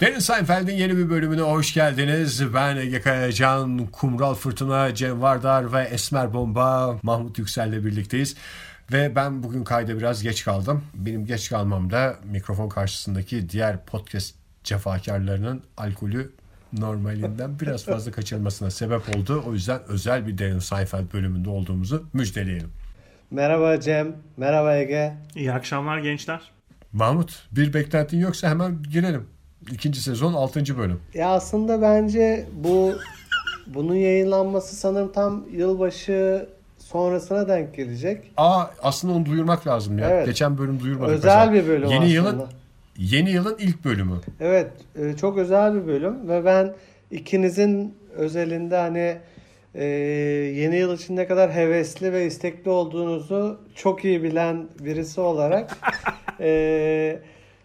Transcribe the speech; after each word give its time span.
Derin 0.00 0.18
Seinfeld'in 0.18 0.74
yeni 0.74 0.96
bir 0.96 1.10
bölümüne 1.10 1.40
hoş 1.40 1.74
geldiniz. 1.74 2.54
Ben 2.54 2.76
Ege 2.76 3.00
Kayacan, 3.00 3.86
Kumral 3.86 4.34
Fırtına, 4.34 4.94
Cem 4.94 5.22
Vardar 5.22 5.72
ve 5.72 5.82
Esmer 5.82 6.34
Bomba 6.34 6.98
Mahmut 7.02 7.38
Yüksel'le 7.38 7.84
birlikteyiz. 7.84 8.36
Ve 8.92 9.16
ben 9.16 9.42
bugün 9.42 9.64
kayda 9.64 9.98
biraz 9.98 10.22
geç 10.22 10.44
kaldım. 10.44 10.84
Benim 10.94 11.26
geç 11.26 11.50
kalmam 11.50 11.90
da 11.90 12.16
mikrofon 12.24 12.68
karşısındaki 12.68 13.48
diğer 13.50 13.84
podcast 13.84 14.34
cefakarlarının 14.64 15.62
alkolü 15.76 16.32
normalinden 16.72 17.60
biraz 17.60 17.84
fazla 17.84 18.10
kaçırmasına 18.12 18.70
sebep 18.70 19.16
oldu. 19.16 19.42
O 19.48 19.52
yüzden 19.52 19.80
özel 19.88 20.26
bir 20.26 20.38
Derin 20.38 20.58
Seinfeld 20.58 21.12
bölümünde 21.12 21.50
olduğumuzu 21.50 22.04
müjdeleyelim. 22.12 22.68
Merhaba 23.30 23.80
Cem, 23.80 24.16
merhaba 24.36 24.76
Ege. 24.76 25.14
İyi 25.34 25.52
akşamlar 25.52 25.98
gençler. 25.98 26.40
Mahmut 26.92 27.48
bir 27.52 27.74
beklentin 27.74 28.18
yoksa 28.18 28.48
hemen 28.50 28.82
girelim. 28.92 29.26
İkinci 29.72 30.00
sezon 30.02 30.32
6. 30.34 30.78
bölüm. 30.78 31.00
Ya 31.14 31.28
aslında 31.28 31.82
bence 31.82 32.46
bu 32.54 32.94
bunun 33.66 33.94
yayınlanması 33.94 34.76
sanırım 34.76 35.12
tam 35.12 35.44
yılbaşı 35.52 36.48
sonrasına 36.78 37.48
denk 37.48 37.74
gelecek. 37.74 38.32
Aa 38.36 38.64
aslında 38.82 39.14
onu 39.14 39.26
duyurmak 39.26 39.66
lazım 39.66 39.98
ya. 39.98 40.10
Evet. 40.10 40.26
Geçen 40.26 40.58
bölüm 40.58 40.80
duyurmadık. 40.80 41.14
Özel 41.14 41.48
mesela. 41.48 41.52
bir 41.52 41.68
bölüm 41.68 41.88
Yeni 41.88 41.94
aslında. 41.96 42.12
yılın 42.12 42.44
yeni 42.98 43.30
yılın 43.30 43.56
ilk 43.58 43.84
bölümü. 43.84 44.20
Evet, 44.40 44.70
e, 44.96 45.16
çok 45.16 45.38
özel 45.38 45.74
bir 45.74 45.86
bölüm 45.86 46.28
ve 46.28 46.44
ben 46.44 46.74
ikinizin 47.10 47.94
özelinde 48.16 48.76
hani 48.76 49.16
e, 49.74 49.84
yeni 50.54 50.76
yıl 50.76 50.94
için 50.96 51.16
ne 51.16 51.26
kadar 51.26 51.54
hevesli 51.54 52.12
ve 52.12 52.26
istekli 52.26 52.70
olduğunuzu 52.70 53.60
çok 53.74 54.04
iyi 54.04 54.22
bilen 54.22 54.68
birisi 54.80 55.20
olarak 55.20 55.76
e, 56.40 57.18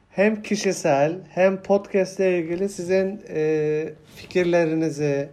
hem 0.09 0.43
kişisel 0.43 1.15
hem 1.29 1.57
podcast 1.63 2.19
ile 2.19 2.39
ilgili 2.39 2.69
sizin 2.69 3.21
e, 3.29 3.93
fikirlerinizi, 4.15 5.29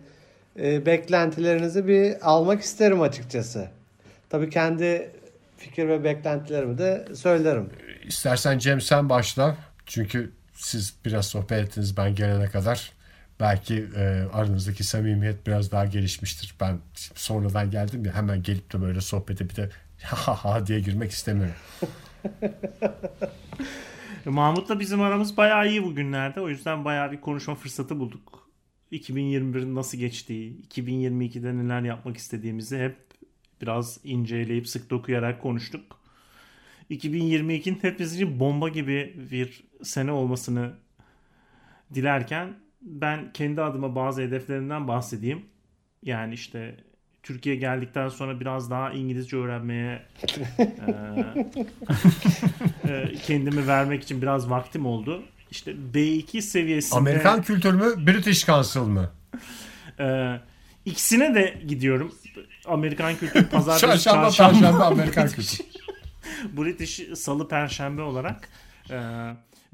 e, 0.60 0.86
beklentilerinizi 0.86 1.86
bir 1.86 2.28
almak 2.30 2.62
isterim 2.62 3.00
açıkçası. 3.00 3.68
Tabii 4.30 4.50
kendi 4.50 5.10
fikir 5.56 5.88
ve 5.88 6.04
beklentilerimi 6.04 6.78
de 6.78 7.04
söylerim. 7.14 7.70
İstersen 8.06 8.58
Cem 8.58 8.80
sen 8.80 9.08
başla. 9.08 9.56
Çünkü 9.88 10.32
siz 10.54 10.94
biraz 11.04 11.26
sohbet 11.26 11.68
ettiniz 11.68 11.96
ben 11.96 12.14
gelene 12.14 12.46
kadar. 12.46 12.92
Belki 13.40 13.88
e, 13.96 14.24
aranızdaki 14.32 14.84
samimiyet 14.84 15.46
biraz 15.46 15.72
daha 15.72 15.84
gelişmiştir. 15.84 16.54
Ben 16.60 16.78
sonradan 16.94 17.70
geldim 17.70 18.04
ya 18.04 18.14
hemen 18.14 18.42
gelip 18.42 18.72
de 18.72 18.80
böyle 18.80 19.00
sohbete 19.00 19.48
bir 19.48 19.56
de 19.56 19.70
ha 20.02 20.44
ha 20.44 20.66
diye 20.66 20.80
girmek 20.80 21.10
istemiyorum. 21.10 21.54
Mahmut'la 24.24 24.80
bizim 24.80 25.00
aramız 25.00 25.36
bayağı 25.36 25.68
iyi 25.68 25.82
bugünlerde. 25.82 26.40
O 26.40 26.48
yüzden 26.48 26.84
bayağı 26.84 27.12
bir 27.12 27.20
konuşma 27.20 27.54
fırsatı 27.54 27.98
bulduk. 27.98 28.48
2021'in 28.92 29.74
nasıl 29.74 29.98
geçtiği, 29.98 30.62
2022'de 30.62 31.56
neler 31.56 31.82
yapmak 31.82 32.16
istediğimizi 32.16 32.78
hep 32.78 32.96
biraz 33.62 34.00
inceleyip 34.04 34.68
sık 34.68 34.90
dokuyarak 34.90 35.42
konuştuk. 35.42 35.97
2022'nin 36.90 37.78
hepimiz 37.82 38.14
için 38.14 38.40
bomba 38.40 38.68
gibi 38.68 39.14
bir 39.30 39.64
sene 39.82 40.12
olmasını 40.12 40.72
dilerken 41.94 42.54
ben 42.82 43.32
kendi 43.32 43.62
adıma 43.62 43.94
bazı 43.94 44.22
hedeflerimden 44.22 44.88
bahsedeyim. 44.88 45.44
Yani 46.02 46.34
işte 46.34 46.76
Türkiye 47.22 47.56
geldikten 47.56 48.08
sonra 48.08 48.40
biraz 48.40 48.70
daha 48.70 48.92
İngilizce 48.92 49.36
öğrenmeye 49.36 50.02
e, 50.58 50.64
e, 52.88 53.14
kendimi 53.26 53.66
vermek 53.66 54.02
için 54.02 54.22
biraz 54.22 54.50
vaktim 54.50 54.86
oldu. 54.86 55.22
İşte 55.50 55.74
B2 55.94 56.40
seviyesinde 56.40 56.98
Amerikan 56.98 57.42
kültürü 57.42 57.76
mü 57.76 58.06
British 58.06 58.46
Council 58.46 58.80
mı? 58.80 59.10
e, 60.00 60.36
ikisine 60.84 61.34
de 61.34 61.62
gidiyorum. 61.68 62.14
Amerikan 62.66 63.16
kültürü 63.16 63.46
pazartesi, 63.50 63.86
Çarşamba, 63.86 64.30
çarşamba, 64.30 64.84
Amerikan 64.84 65.28
kültürü. 65.28 65.68
British 66.56 67.00
salı 67.14 67.48
perşembe 67.48 68.02
olarak 68.02 68.48
e, 68.90 68.96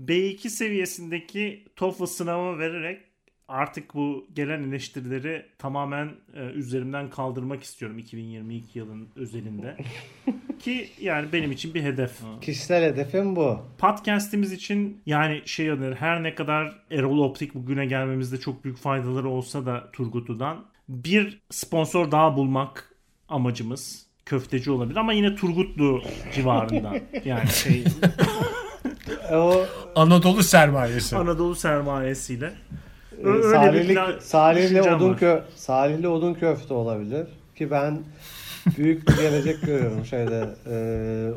B2 0.02 0.48
seviyesindeki 0.48 1.64
TOEFL 1.76 2.06
sınavı 2.06 2.58
vererek 2.58 3.00
artık 3.48 3.94
bu 3.94 4.26
gelen 4.34 4.62
eleştirileri 4.62 5.46
tamamen 5.58 6.10
e, 6.34 6.44
üzerimden 6.44 7.10
kaldırmak 7.10 7.62
istiyorum 7.62 7.98
2022 7.98 8.78
yılın 8.78 9.08
özelinde. 9.16 9.76
Ki 10.58 10.88
yani 11.00 11.32
benim 11.32 11.52
için 11.52 11.74
bir 11.74 11.82
hedef. 11.82 12.20
Kişisel 12.40 12.92
hedefim 12.92 13.36
bu. 13.36 13.58
Podcast'imiz 13.78 14.52
için 14.52 15.02
yani 15.06 15.42
şey 15.44 15.68
öneri 15.68 15.94
her 15.94 16.22
ne 16.22 16.34
kadar 16.34 16.84
Erol 16.90 17.18
Optik 17.18 17.54
bugüne 17.54 17.86
gelmemizde 17.86 18.40
çok 18.40 18.64
büyük 18.64 18.78
faydaları 18.78 19.28
olsa 19.28 19.66
da 19.66 19.90
Turgut'udan 19.92 20.64
bir 20.88 21.42
sponsor 21.50 22.10
daha 22.10 22.36
bulmak 22.36 22.94
amacımız. 23.28 24.06
Köfteci 24.26 24.70
olabilir 24.70 24.96
ama 24.96 25.12
yine 25.12 25.36
Turgutlu 25.36 26.02
civarında. 26.34 26.92
Yani 27.24 27.48
şey 27.48 27.84
E, 29.30 29.36
O 29.36 29.66
Anadolu 29.96 30.42
sermayesi. 30.42 31.16
Anadolu 31.16 31.54
sermayesiyle. 31.54 32.52
e, 33.24 33.26
öyle 33.26 33.42
Salihli, 33.56 34.20
Salihli 34.20 34.82
odun 34.82 35.10
var. 35.10 35.18
kö, 35.18 35.42
Salihli 35.56 36.08
odun 36.08 36.34
köfte 36.34 36.74
olabilir 36.74 37.26
ki 37.56 37.70
ben 37.70 38.02
büyük 38.78 39.08
bir 39.08 39.16
gelecek 39.16 39.62
görüyorum 39.62 40.04
şeyde 40.04 40.48
e, 40.66 40.76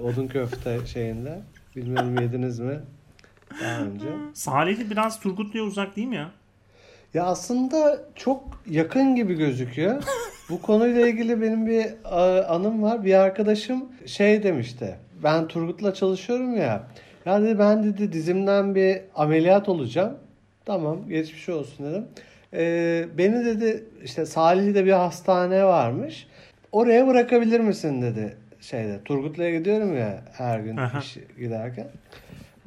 odun 0.03 0.27
köfte 0.27 0.85
şeyinde. 0.85 1.41
Bilmiyorum 1.75 2.19
yediniz 2.21 2.59
mi 2.59 2.79
daha 3.61 3.79
önce. 3.81 4.05
Salihli 4.33 4.89
biraz 4.91 5.19
Turgutlu'ya 5.19 5.63
uzak 5.65 5.95
değil 5.95 6.07
mi 6.07 6.15
ya? 6.15 6.31
Ya 7.17 7.25
aslında 7.25 7.99
çok 8.15 8.43
yakın 8.69 9.15
gibi 9.15 9.33
gözüküyor. 9.33 10.03
Bu 10.49 10.61
konuyla 10.61 11.07
ilgili 11.07 11.41
benim 11.41 11.67
bir 11.67 11.85
anım 12.55 12.83
var. 12.83 13.05
Bir 13.05 13.13
arkadaşım 13.13 13.85
şey 14.05 14.43
demişti. 14.43 14.95
Ben 15.23 15.47
Turgut'la 15.47 15.93
çalışıyorum 15.93 16.57
ya. 16.57 16.83
Ya 17.25 17.41
dedi 17.41 17.59
ben 17.59 17.83
dedi 17.83 18.13
dizimden 18.13 18.75
bir 18.75 19.01
ameliyat 19.15 19.69
olacağım. 19.69 20.17
Tamam 20.65 21.09
geçmiş 21.09 21.49
olsun 21.49 21.85
dedim. 21.85 22.05
Ee, 22.53 23.05
beni 23.17 23.45
dedi 23.45 23.83
işte 24.03 24.25
Salihli'de 24.25 24.85
bir 24.85 24.91
hastane 24.91 25.65
varmış. 25.65 26.27
Oraya 26.71 27.07
bırakabilir 27.07 27.59
misin 27.59 28.01
dedi 28.01 28.37
şeyde. 28.61 28.99
Turgutlu'ya 29.05 29.57
gidiyorum 29.57 29.97
ya 29.97 30.21
her 30.33 30.59
gün 30.59 30.77
Aha. 30.77 30.99
iş 30.99 31.17
giderken. 31.39 31.87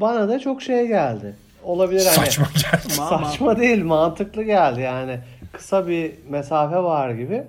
Bana 0.00 0.28
da 0.28 0.38
çok 0.38 0.62
şey 0.62 0.86
geldi. 0.86 1.34
Olabilir 1.62 2.06
hani. 2.06 2.26
Saçma 2.26 2.46
geldi. 2.54 2.92
Saçma 2.92 3.58
değil 3.58 3.84
mantıklı 3.84 4.42
geldi 4.42 4.80
yani 4.80 5.20
kısa 5.52 5.88
bir 5.88 6.12
mesafe 6.28 6.76
var 6.76 7.10
gibi. 7.10 7.42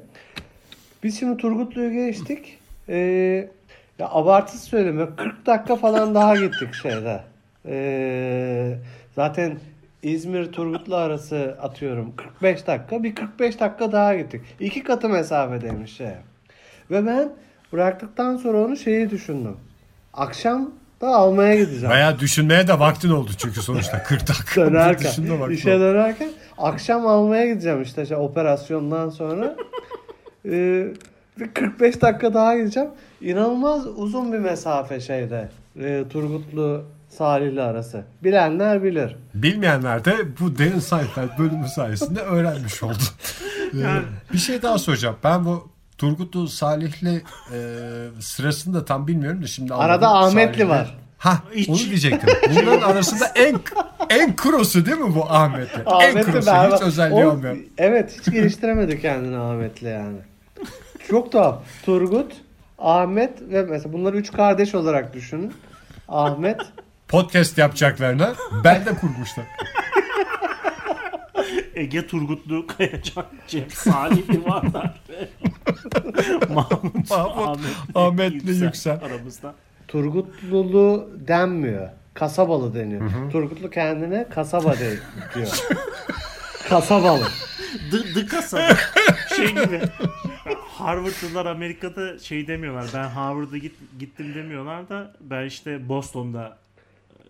Biz 1.04 1.20
şimdi 1.20 1.38
Turgutlu'yu 1.38 1.92
geçtik. 1.92 2.58
Ee, 2.90 2.96
ya 4.00 4.10
abartısız 4.10 4.64
söyleme 4.64 5.16
40 5.16 5.46
dakika 5.46 5.76
falan 5.76 6.16
daha 6.16 6.36
gittik 6.36 6.74
şeyde. 6.74 7.20
Ee, 7.66 8.78
zaten 9.16 9.60
İzmir 10.04 10.52
Turgutlu 10.52 10.96
arası 10.96 11.58
atıyorum 11.62 12.16
45 12.16 12.68
dakika 12.68 13.04
bir 13.04 13.16
45 13.16 13.60
dakika 13.60 13.92
daha 13.92 14.16
gittik. 14.16 14.42
İki 14.60 14.84
katı 14.84 15.10
mesafedeymiş 15.10 15.98
şey. 15.98 16.12
Ve 16.92 17.06
ben 17.06 17.30
bıraktıktan 17.74 18.38
sonra 18.38 18.58
onu 18.58 18.78
şeyi 18.78 19.10
düşündüm. 19.10 19.58
Akşam 20.14 20.72
da 21.02 21.08
almaya 21.08 21.56
gideceğim. 21.56 21.90
Bayağı 21.90 22.20
düşünmeye 22.20 22.68
de 22.68 22.80
vaktin 22.80 23.10
oldu 23.10 23.32
çünkü 23.38 23.62
sonuçta 23.62 24.04
40 24.04 24.28
dakika. 24.28 24.62
dönerken, 24.66 25.50
işe 25.50 25.80
dönerken 25.80 26.30
akşam 26.58 27.08
almaya 27.08 27.48
gideceğim 27.48 27.82
işte 27.82 28.06
şey, 28.06 28.18
operasyondan 28.18 29.10
sonra. 29.10 29.56
Ee, 30.46 30.88
bir 31.40 31.54
45 31.54 32.02
dakika 32.02 32.34
daha 32.34 32.58
gideceğim. 32.58 32.90
İnanılmaz 33.22 33.88
uzun 33.88 34.34
bir 34.34 34.38
mesafe 34.40 35.00
şeyde. 35.00 35.50
e, 35.80 36.04
Turgutlu 36.10 36.84
Salihli 37.10 37.62
arası. 37.62 38.04
Bilenler 38.24 38.84
bilir. 38.84 39.16
Bilmeyenler 39.34 40.06
de 40.06 40.14
bu 40.40 40.58
Derin 40.58 40.80
Seinfeld 40.80 41.30
bölümü 41.40 41.68
sayesinde 41.68 42.20
öğrenmiş 42.20 42.84
oldu. 42.84 42.94
Ee, 43.76 44.02
bir 44.34 44.38
şey 44.38 44.62
daha 44.62 44.78
soracağım. 44.78 45.16
Ben 45.24 45.46
bu 45.46 45.70
Turgutlu 46.06 46.48
Salihli 46.48 47.22
e, 47.54 47.58
sırasını 48.20 48.74
da 48.74 48.86
tam 48.86 49.08
bilmiyorum 49.08 49.44
da 49.44 49.48
şimdi 49.48 49.74
Arada 49.74 50.08
anladım. 50.08 50.28
Ahmetli 50.38 50.70
var. 50.70 50.98
Ha 51.18 51.38
Hiç- 51.56 51.70
onu 51.70 51.78
diyecektim. 51.78 52.30
Bunların 52.50 52.82
arasında 52.92 53.26
en 53.36 53.60
en 54.10 54.36
krosu 54.36 54.86
değil 54.86 54.98
mi 54.98 55.16
bu 55.16 55.26
Ahmetli? 55.32 55.82
en 55.82 55.86
Ahmetli 55.86 56.32
krosu 56.32 56.48
berbat. 56.48 56.82
hiç 56.82 56.88
özelliği 56.88 57.26
O- 57.26 57.30
olmuyor. 57.30 57.58
Evet 57.78 58.18
hiç 58.20 58.34
geliştiremedi 58.34 59.02
kendini 59.02 59.38
Ahmet'le 59.38 59.82
yani. 59.82 60.18
Çok 61.10 61.32
tuhaf. 61.32 61.60
Turgut, 61.86 62.32
Ahmet 62.80 63.42
ve 63.42 63.62
mesela 63.64 63.94
bunları 63.94 64.18
üç 64.18 64.32
kardeş 64.32 64.76
olarak 64.76 65.14
düşünün. 65.14 65.54
Ahmet, 66.08 66.62
Podcast 67.08 67.58
yapacaklarına 67.58 68.34
belde 68.64 68.94
kurmuşlar. 68.96 69.46
Ege 71.76 72.08
Turgutlu, 72.08 72.68
Kayacan, 72.68 73.26
Cem 73.48 73.70
Salihli 73.70 74.46
varlar. 74.46 75.02
Mahmut, 76.54 77.10
Mahmut, 77.10 77.60
Ahmetli 77.96 78.64
Yüksel. 78.64 79.00
aramızda. 79.04 79.54
Turgutlulu 79.88 81.10
denmiyor. 81.28 81.90
Kasabalı 82.14 82.74
deniyor. 82.74 83.02
Turgutlu 83.32 83.70
kendine 83.70 84.26
kasaba 84.30 84.74
de, 84.74 84.98
diyor. 85.36 85.68
kasabalı. 86.70 87.28
The, 87.92 88.14
the 88.14 88.26
kasaba. 88.26 88.78
Şey 89.36 89.48
gibi. 89.48 89.82
Harvard'lılar 90.82 91.46
Amerika'da 91.46 92.20
şey 92.20 92.48
demiyorlar. 92.48 92.86
Ben 92.94 93.04
Harvard'a 93.08 93.58
git, 93.58 93.76
gittim 94.00 94.36
demiyorlar 94.36 94.90
da 94.90 95.14
ben 95.22 95.46
işte 95.46 95.90
Boston'da 95.90 96.58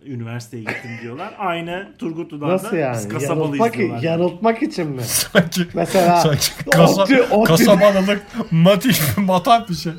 üniversiteye 0.05 0.63
gittim 0.63 0.91
diyorlar. 1.01 1.33
Aynı 1.39 1.87
Turgutlu'dan 1.97 2.49
Nasıl 2.49 2.71
da 2.71 2.75
yani? 2.77 2.95
biz 2.95 3.07
kasabalıyız 3.09 3.39
Yanıltmak, 3.59 3.73
diyorlar. 3.73 4.01
yanıltmak 4.01 4.61
için 4.63 4.87
mi? 4.87 5.01
Sanki, 5.05 5.61
Mesela 5.73 6.17
sanki 6.21 6.47
kasa, 6.71 7.01
Ottu- 7.03 7.29
Ottu- 7.29 7.43
kasabalılık 7.47 8.21
matif, 8.51 9.17
matan 9.17 9.65
bir 9.69 9.73
şey. 9.73 9.93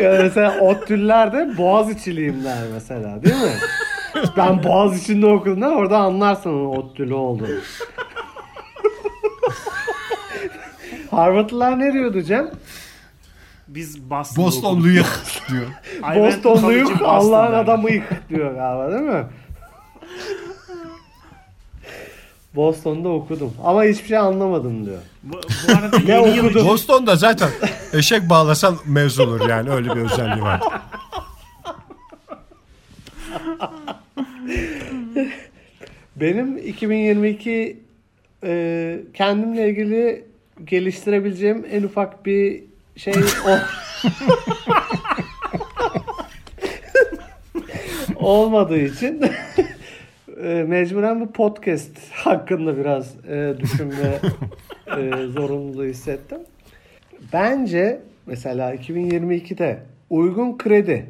Ya 0.00 0.18
mesela 0.22 0.60
ODTÜ'lüler 0.60 1.32
de 1.32 1.58
Boğaziçi'liyim 1.58 2.44
der 2.44 2.58
mesela 2.74 3.22
değil 3.24 3.36
mi? 3.36 3.52
Ben 4.36 4.62
Boğaziçi'nde 4.64 5.26
okudum 5.26 5.62
da 5.62 5.68
orada 5.68 5.98
anlarsın 5.98 6.50
onun 6.50 6.76
ODTÜ'lü 6.76 7.14
olduğunu. 7.14 7.48
Harvardlılar 11.10 11.78
ne 11.78 11.92
diyordu 11.92 12.22
Cem? 12.22 12.50
Biz 13.74 14.10
okuduk. 14.10 14.36
Bostonluyuk 14.36 15.22
diyor. 15.48 15.66
Bostonluyuk 16.16 16.90
Boston 16.90 17.04
Allah'ın 17.04 17.54
adamıyık 17.54 18.28
diyor 18.28 18.54
galiba 18.54 18.92
değil 18.92 19.02
mi? 19.02 19.24
Boston'da 22.54 23.08
okudum 23.08 23.54
ama 23.64 23.84
hiçbir 23.84 24.08
şey 24.08 24.16
anlamadım 24.18 24.86
diyor. 24.86 24.98
Bu, 25.22 25.32
bu 25.68 25.72
arada 25.72 25.98
Ne 26.06 26.12
yeni 26.14 26.36
yıl 26.36 26.66
Boston'da 26.66 27.16
zaten 27.16 27.50
eşek 27.92 28.28
bağlasan 28.28 28.76
mevzu 28.86 29.22
olur 29.22 29.48
yani 29.48 29.70
öyle 29.70 29.96
bir 29.96 30.00
özelliği 30.00 30.42
var. 30.42 30.60
Benim 36.16 36.58
2022 36.58 37.76
e, 38.44 39.00
kendimle 39.14 39.70
ilgili 39.70 40.24
geliştirebileceğim 40.64 41.66
en 41.70 41.82
ufak 41.82 42.26
bir 42.26 42.69
şey 43.00 43.14
o. 43.46 43.58
olmadığı 48.16 48.78
için 48.78 49.22
e, 50.42 50.64
mecburen 50.68 51.20
bu 51.20 51.32
podcast 51.32 52.10
hakkında 52.12 52.76
biraz 52.76 53.24
e, 53.28 53.54
düşünme 53.60 54.18
e, 54.98 55.26
zorunluluğu 55.26 55.84
hissettim. 55.84 56.38
Bence 57.32 58.00
mesela 58.26 58.74
2022'de 58.74 59.78
uygun 60.10 60.58
kredi, 60.58 61.06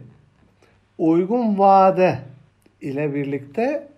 uygun 0.98 1.58
vade 1.58 2.18
ile 2.80 3.14
birlikte 3.14 3.88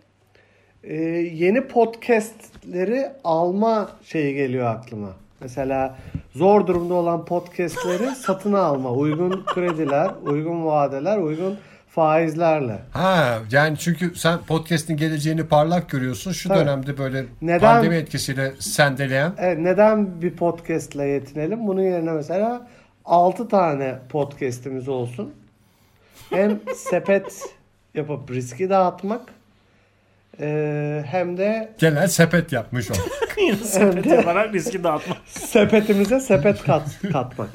e, 0.82 0.94
yeni 1.34 1.68
podcastleri 1.68 3.06
alma 3.24 3.90
şeyi 4.02 4.34
geliyor 4.34 4.66
aklıma. 4.66 5.21
Mesela 5.42 5.98
zor 6.34 6.66
durumda 6.66 6.94
olan 6.94 7.24
podcastleri 7.24 8.06
satın 8.26 8.52
alma. 8.52 8.92
Uygun 8.92 9.44
krediler, 9.54 10.10
uygun 10.24 10.66
vadeler, 10.66 11.18
uygun 11.18 11.58
faizlerle. 11.88 12.78
Ha 12.90 13.38
yani 13.50 13.78
çünkü 13.78 14.14
sen 14.14 14.38
podcast'in 14.38 14.96
geleceğini 14.96 15.44
parlak 15.46 15.90
görüyorsun. 15.90 16.32
Şu 16.32 16.48
Tabii. 16.48 16.58
dönemde 16.58 16.98
böyle 16.98 17.24
Neden? 17.42 17.60
pandemi 17.60 17.94
etkisiyle 17.94 18.52
sendeleyen 18.58 19.32
Evet, 19.38 19.58
neden 19.58 20.22
bir 20.22 20.36
podcastle 20.36 21.04
yetinelim? 21.06 21.66
Bunun 21.66 21.82
yerine 21.82 22.12
mesela 22.12 22.66
6 23.04 23.48
tane 23.48 23.98
podcast'imiz 24.08 24.88
olsun. 24.88 25.32
Hem 26.30 26.60
sepet 26.76 27.42
yapıp 27.94 28.30
riski 28.30 28.70
dağıtmak 28.70 29.22
e, 30.40 31.04
hem 31.06 31.36
de 31.36 31.72
genel 31.78 32.08
sepet 32.08 32.52
yapmış 32.52 32.90
o. 32.90 32.94
sepet 33.64 34.06
yaparak 34.06 34.54
riski 34.54 34.84
dağıtmak. 34.84 35.18
sepetimize 35.26 36.20
sepet 36.20 36.62
kat, 36.62 36.82
katmak. 37.12 37.48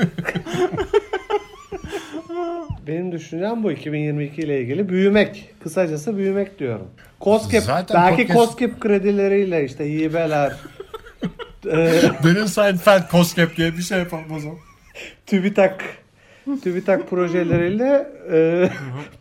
Benim 2.88 3.12
düşüncem 3.12 3.64
bu 3.64 3.72
2022 3.72 4.42
ile 4.42 4.62
ilgili 4.62 4.90
büyümek. 4.90 5.50
Kısacası 5.64 6.18
büyümek 6.18 6.60
diyorum. 6.60 6.88
Koskep 7.20 7.64
Zaten 7.64 8.02
belki 8.02 8.22
podcast- 8.24 8.34
Koskep 8.34 8.80
kredileriyle 8.82 9.66
işte 9.66 9.94
hibeler 9.94 10.52
e, 11.66 11.76
Derin 12.24 12.46
Seinfeld 12.46 13.08
Koskep 13.12 13.58
diye 13.58 13.78
bir 13.78 13.82
şey 13.82 14.00
yapalım 14.00 14.32
o 14.36 14.40
zaman. 14.40 14.58
TÜBİTAK 15.26 15.84
TÜBİTAK 16.56 17.10
projeleriyle 17.10 18.12
e, 18.32 18.70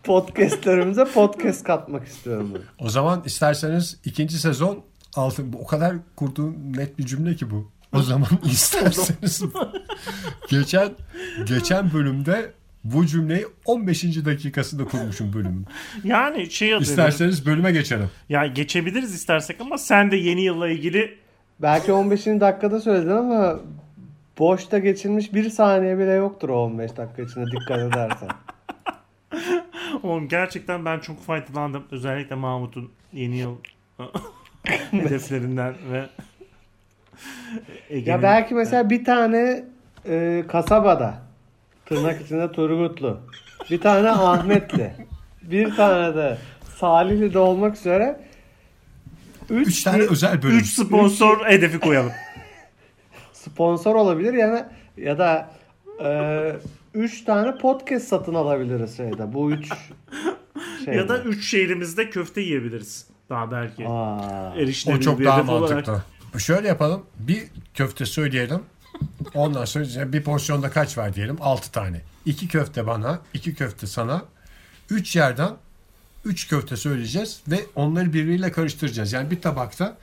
podcastlerimize 0.05 1.05
podcast 1.05 1.65
katmak 1.65 2.07
istiyorum. 2.07 2.51
ben. 2.55 2.87
O 2.87 2.89
zaman 2.89 3.23
isterseniz 3.25 4.01
ikinci 4.05 4.39
sezon 4.39 4.83
altın 5.17 5.53
o 5.63 5.67
kadar 5.67 5.97
kurduğum 6.17 6.77
net 6.77 6.99
bir 6.99 7.07
cümle 7.07 7.37
ki 7.37 7.51
bu. 7.51 7.71
O 7.93 8.03
zaman 8.03 8.29
isterseniz 8.45 9.43
geçen 10.49 10.89
geçen 11.47 11.93
bölümde 11.93 12.53
bu 12.85 13.07
cümleyi 13.07 13.47
15. 13.65 14.05
dakikasında 14.05 14.85
kurmuşum 14.85 15.33
bölümün. 15.33 15.67
Yani 16.05 16.51
şey 16.51 16.69
atıyorum. 16.69 16.83
İsterseniz 16.83 17.47
bölüme 17.47 17.73
geçelim. 17.73 18.11
Ya 18.29 18.47
geçebiliriz 18.47 19.15
istersek 19.15 19.61
ama 19.61 19.79
sen 19.79 20.11
de 20.11 20.17
yeni 20.17 20.43
yılla 20.43 20.69
ilgili 20.69 21.19
Belki 21.63 21.93
15. 21.93 22.27
dakikada 22.27 22.81
söyledin 22.81 23.11
ama 23.11 23.61
boşta 24.39 24.79
geçilmiş 24.79 25.35
bir 25.35 25.51
saniye 25.51 25.99
bile 25.99 26.13
yoktur 26.13 26.49
o 26.49 26.65
15 26.65 26.97
dakika 26.97 27.23
içinde 27.23 27.45
dikkat 27.47 27.79
edersen. 27.79 28.29
Oğlum 30.03 30.29
gerçekten 30.29 30.85
ben 30.85 30.99
çok 30.99 31.23
faydalandım. 31.23 31.85
Özellikle 31.91 32.35
Mahmut'un 32.35 32.91
yeni 33.13 33.37
yıl 33.37 33.57
hedeflerinden 34.91 35.75
ve 35.93 36.07
Ege'nin... 37.91 38.17
Ya 38.17 38.23
belki 38.23 38.55
mesela 38.55 38.91
bir 38.91 39.05
tane 39.05 39.65
e, 40.09 40.45
kasabada 40.49 41.15
tırnak 41.87 42.23
içinde 42.23 42.53
Turgutlu, 42.53 43.21
bir 43.71 43.81
tane 43.81 44.11
Ahmetli, 44.11 44.93
bir 45.43 45.77
tane 45.77 46.17
de 46.17 46.39
Salihli'de 46.77 47.39
olmak 47.39 47.77
üzere 47.77 48.21
3 49.51 49.69
Üç 49.69 49.83
tane 49.83 50.03
özel 50.03 50.43
bölüm. 50.43 50.59
3 50.59 50.67
sponsor 50.67 51.47
hedefi 51.47 51.79
koyalım. 51.79 52.13
Sponsor 53.51 53.95
olabilir 53.95 54.33
yani 54.35 54.65
ya 54.97 55.19
da 55.19 55.51
3 56.95 57.25
tane 57.25 57.59
podcast 57.59 58.09
satın 58.09 58.35
alabiliriz 58.35 58.97
şeyde. 58.97 59.33
Bu 59.33 59.51
3 59.53 59.69
şeyde. 60.85 60.97
ya 60.97 61.09
da 61.09 61.19
3 61.19 61.51
şehrimizde 61.51 62.11
köfte 62.11 62.41
yiyebiliriz. 62.41 63.07
Daha 63.31 63.51
belki. 63.51 63.89
Aa, 63.89 64.55
O 64.87 65.01
çok 65.01 65.25
daha 65.25 65.39
hedef 65.39 65.49
olarak. 65.51 65.87
mantıklı. 65.89 66.41
Şöyle 66.41 66.69
yapalım. 66.69 67.03
Bir 67.19 67.45
köfte 67.75 68.07
söyleyelim. 68.07 68.61
Ondan 69.35 69.65
sonra 69.65 70.13
bir 70.13 70.23
porsiyonda 70.23 70.71
kaç 70.71 70.99
var 70.99 71.15
diyelim? 71.15 71.37
6 71.41 71.73
tane. 71.73 72.01
2 72.27 72.49
köfte 72.49 72.87
bana, 72.87 73.21
2 73.35 73.55
köfte 73.55 73.87
sana. 73.87 74.23
3 74.91 75.17
yerden 75.17 75.51
3 76.25 76.49
köfte 76.49 76.77
söyleyeceğiz 76.77 77.41
ve 77.49 77.61
onları 77.75 78.13
birbiriyle 78.13 78.53
karıştıracağız. 78.53 79.13
Yani 79.13 79.31
bir 79.31 79.41
tabakta 79.41 79.97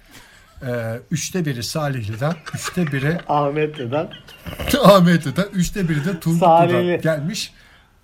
e, 0.67 0.99
üçte 1.11 1.45
biri 1.45 1.63
Salihli'den, 1.63 2.33
üçte 2.55 2.87
biri 2.87 3.17
Ahmetli'den. 3.27 4.09
Ahmetli'den, 4.83 5.45
üçte 5.53 5.89
biri 5.89 6.05
de 6.05 6.19
Turgutlu'dan 6.19 7.01
gelmiş. 7.01 7.53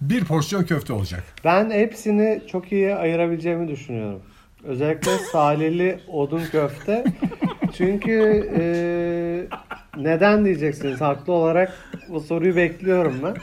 Bir 0.01 0.25
porsiyon 0.25 0.63
köfte 0.63 0.94
olacak. 0.94 1.24
Ben 1.46 1.72
hepsini 1.72 2.42
çok 2.51 2.72
iyi 2.72 2.96
ayırabileceğimi 2.96 3.68
düşünüyorum. 3.68 4.22
Özellikle 4.63 5.18
salihli 5.32 6.00
odun 6.08 6.42
köfte. 6.51 7.04
Çünkü 7.78 8.50
e, 8.60 8.63
neden 9.98 10.46
diyeceksiniz? 10.46 11.01
Haklı 11.01 11.34
olarak 11.34 11.74
bu 12.10 12.20
soruyu 12.20 12.56
bekliyorum 12.56 13.16
ben. 13.24 13.36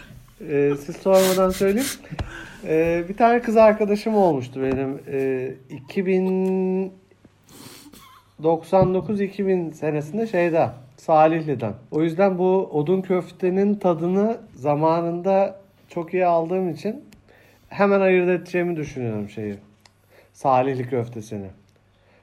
E, 0.50 0.76
siz 0.76 0.96
sormadan 0.96 1.50
söyleyeyim. 1.50 1.88
E, 2.64 3.04
bir 3.08 3.16
tane 3.16 3.42
kız 3.42 3.56
arkadaşım 3.56 4.14
olmuştu 4.14 4.62
benim. 4.62 5.00
E, 5.12 5.50
2099-2000 8.42 9.72
senesinde 9.72 10.26
şeyde 10.26 10.68
Salihli'den. 10.96 11.74
O 11.90 12.02
yüzden 12.02 12.38
bu 12.38 12.70
odun 12.72 13.02
köftenin 13.02 13.74
tadını 13.74 14.38
zamanında 14.54 15.60
çok 15.88 16.14
iyi 16.14 16.26
aldığım 16.26 16.70
için 16.70 17.04
hemen 17.68 18.00
ayırt 18.00 18.28
edeceğimi 18.28 18.76
düşünüyorum 18.76 19.28
şeyi. 19.28 19.56
Salihli 20.32 20.88
köftesini. 20.88 21.46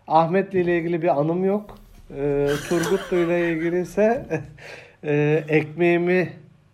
Ahmetli 0.08 0.62
ile 0.62 0.78
ilgili 0.78 1.02
bir 1.02 1.20
anım 1.20 1.46
yok. 1.46 1.78
Ee, 2.18 2.48
Turgutlu 2.70 3.18
ile 3.18 3.52
ilgili 3.52 3.82
ise 3.82 4.26
e, 5.04 5.44
ekmeğimi 5.48 6.30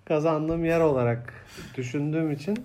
kazandığım 0.06 0.66
yer 0.66 0.80
olarak 0.80 1.34
düşündüğüm 1.78 2.32
için 2.32 2.58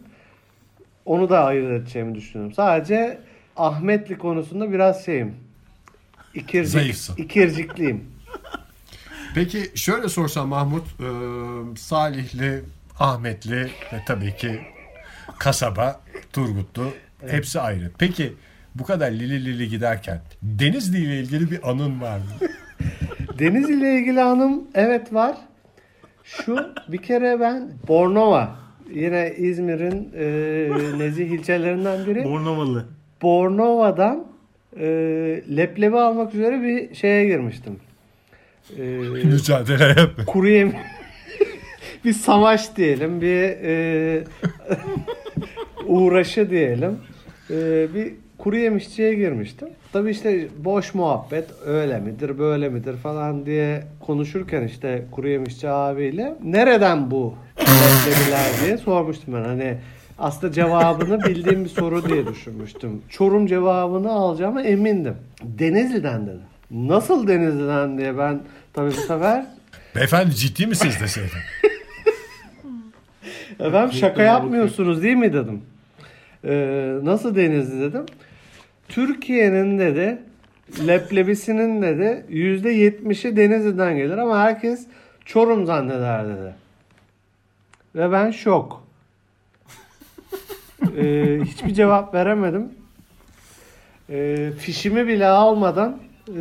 onu 1.06 1.28
da 1.28 1.44
ayırt 1.44 1.82
edeceğimi 1.82 2.14
düşünüyorum. 2.14 2.54
Sadece 2.54 3.18
Ahmetli 3.56 4.18
konusunda 4.18 4.72
biraz 4.72 5.04
şeyim. 5.04 5.43
İkircik, 6.34 6.72
Zayıfsın. 6.72 7.16
İkircikliyim. 7.16 8.04
Peki 9.34 9.70
şöyle 9.74 10.08
sorsam 10.08 10.48
Mahmut, 10.48 10.86
e, 11.00 11.06
Salihli, 11.76 12.62
Ahmetli 12.98 13.60
ve 13.92 14.02
tabii 14.06 14.36
ki 14.36 14.60
kasaba, 15.38 16.00
Turgutlu 16.32 16.90
hepsi 17.26 17.60
ayrı. 17.60 17.90
Peki 17.98 18.32
bu 18.74 18.84
kadar 18.84 19.10
lili 19.10 19.44
lili 19.44 19.68
giderken 19.68 20.20
Denizli 20.42 20.98
ile 20.98 21.20
ilgili 21.20 21.50
bir 21.50 21.70
anın 21.70 22.00
var 22.00 22.18
mı? 22.18 22.48
Deniz 23.38 23.70
ile 23.70 23.98
ilgili 23.98 24.22
anım 24.22 24.64
evet 24.74 25.14
var. 25.14 25.36
Şu 26.24 26.74
bir 26.88 26.98
kere 26.98 27.40
ben 27.40 27.72
Bornova 27.88 28.56
yine 28.90 29.34
İzmir'in 29.36 30.12
e, 30.16 30.98
nezih 30.98 31.30
ilçelerinden 31.30 32.06
biri. 32.06 32.24
Bornovalı. 32.24 32.86
Bornova'dan 33.22 34.26
e, 34.80 34.86
leblebi 35.56 35.96
almak 35.98 36.34
üzere 36.34 36.62
bir 36.62 36.94
şeye 36.94 37.26
girmiştim. 37.26 37.76
E, 38.78 38.82
Mücadele 39.24 39.84
yapma. 40.00 40.24
kuru 40.26 40.48
yem 40.48 40.72
bir 42.04 42.12
savaş 42.12 42.76
diyelim, 42.76 43.20
bir 43.20 43.42
e, 43.42 44.24
uğraşı 45.86 46.50
diyelim. 46.50 46.98
E, 47.50 47.54
bir 47.94 48.12
kuru 48.38 48.56
yemişçiye 48.56 49.14
girmiştim. 49.14 49.68
Tabii 49.92 50.10
işte 50.10 50.48
boş 50.58 50.94
muhabbet 50.94 51.44
öyle 51.66 51.98
midir 51.98 52.38
böyle 52.38 52.68
midir 52.68 52.96
falan 52.96 53.46
diye 53.46 53.82
konuşurken 54.00 54.62
işte 54.62 55.04
kuru 55.10 55.28
yemişçi 55.28 55.68
abiyle 55.68 56.34
nereden 56.44 57.10
bu 57.10 57.34
leblebiler 57.60 58.46
diye 58.66 58.78
sormuştum 58.78 59.34
ben. 59.34 59.44
Hani 59.44 59.76
aslında 60.18 60.52
cevabını 60.52 61.25
bildiğim 61.25 61.64
bir 61.64 61.68
soru 61.71 62.09
diye 62.09 62.26
düşünmüştüm. 62.26 63.02
Çorum 63.09 63.47
cevabını 63.47 64.11
alacağıma 64.11 64.62
emindim. 64.62 65.16
Denizli'den 65.42 66.26
dedi. 66.26 66.40
Nasıl 66.71 67.26
Denizli'den 67.28 67.99
diye 67.99 68.18
ben 68.18 68.40
tabii 68.73 68.90
bu 68.90 68.92
sefer 68.92 69.47
Beyefendi 69.97 70.35
ciddi 70.35 70.66
misiniz 70.66 70.97
deseydim? 71.00 71.38
Efendim 73.61 73.92
şaka 73.92 74.23
yapmıyorsunuz 74.23 75.02
değil 75.02 75.16
mi 75.16 75.33
dedim. 75.33 75.62
Ee, 76.44 76.99
nasıl 77.02 77.37
Denizli 77.37 77.80
dedim. 77.80 78.06
Türkiye'nin 78.88 79.78
dedi 79.78 80.18
leblebisinin 80.87 81.83
dedi 81.83 82.25
yüzde 82.28 82.71
yetmişi 82.71 83.37
Denizli'den 83.37 83.97
gelir 83.97 84.18
ama 84.18 84.38
herkes 84.40 84.87
Çorum 85.25 85.66
zanneder 85.66 86.28
dedi. 86.28 86.54
Ve 87.94 88.12
ben 88.12 88.30
şok. 88.30 88.83
Ee, 90.96 91.40
hiçbir 91.44 91.74
cevap 91.74 92.14
veremedim. 92.14 92.68
Ee, 94.10 94.50
fişimi 94.58 95.06
bile 95.06 95.26
almadan 95.26 95.98
e, 96.28 96.40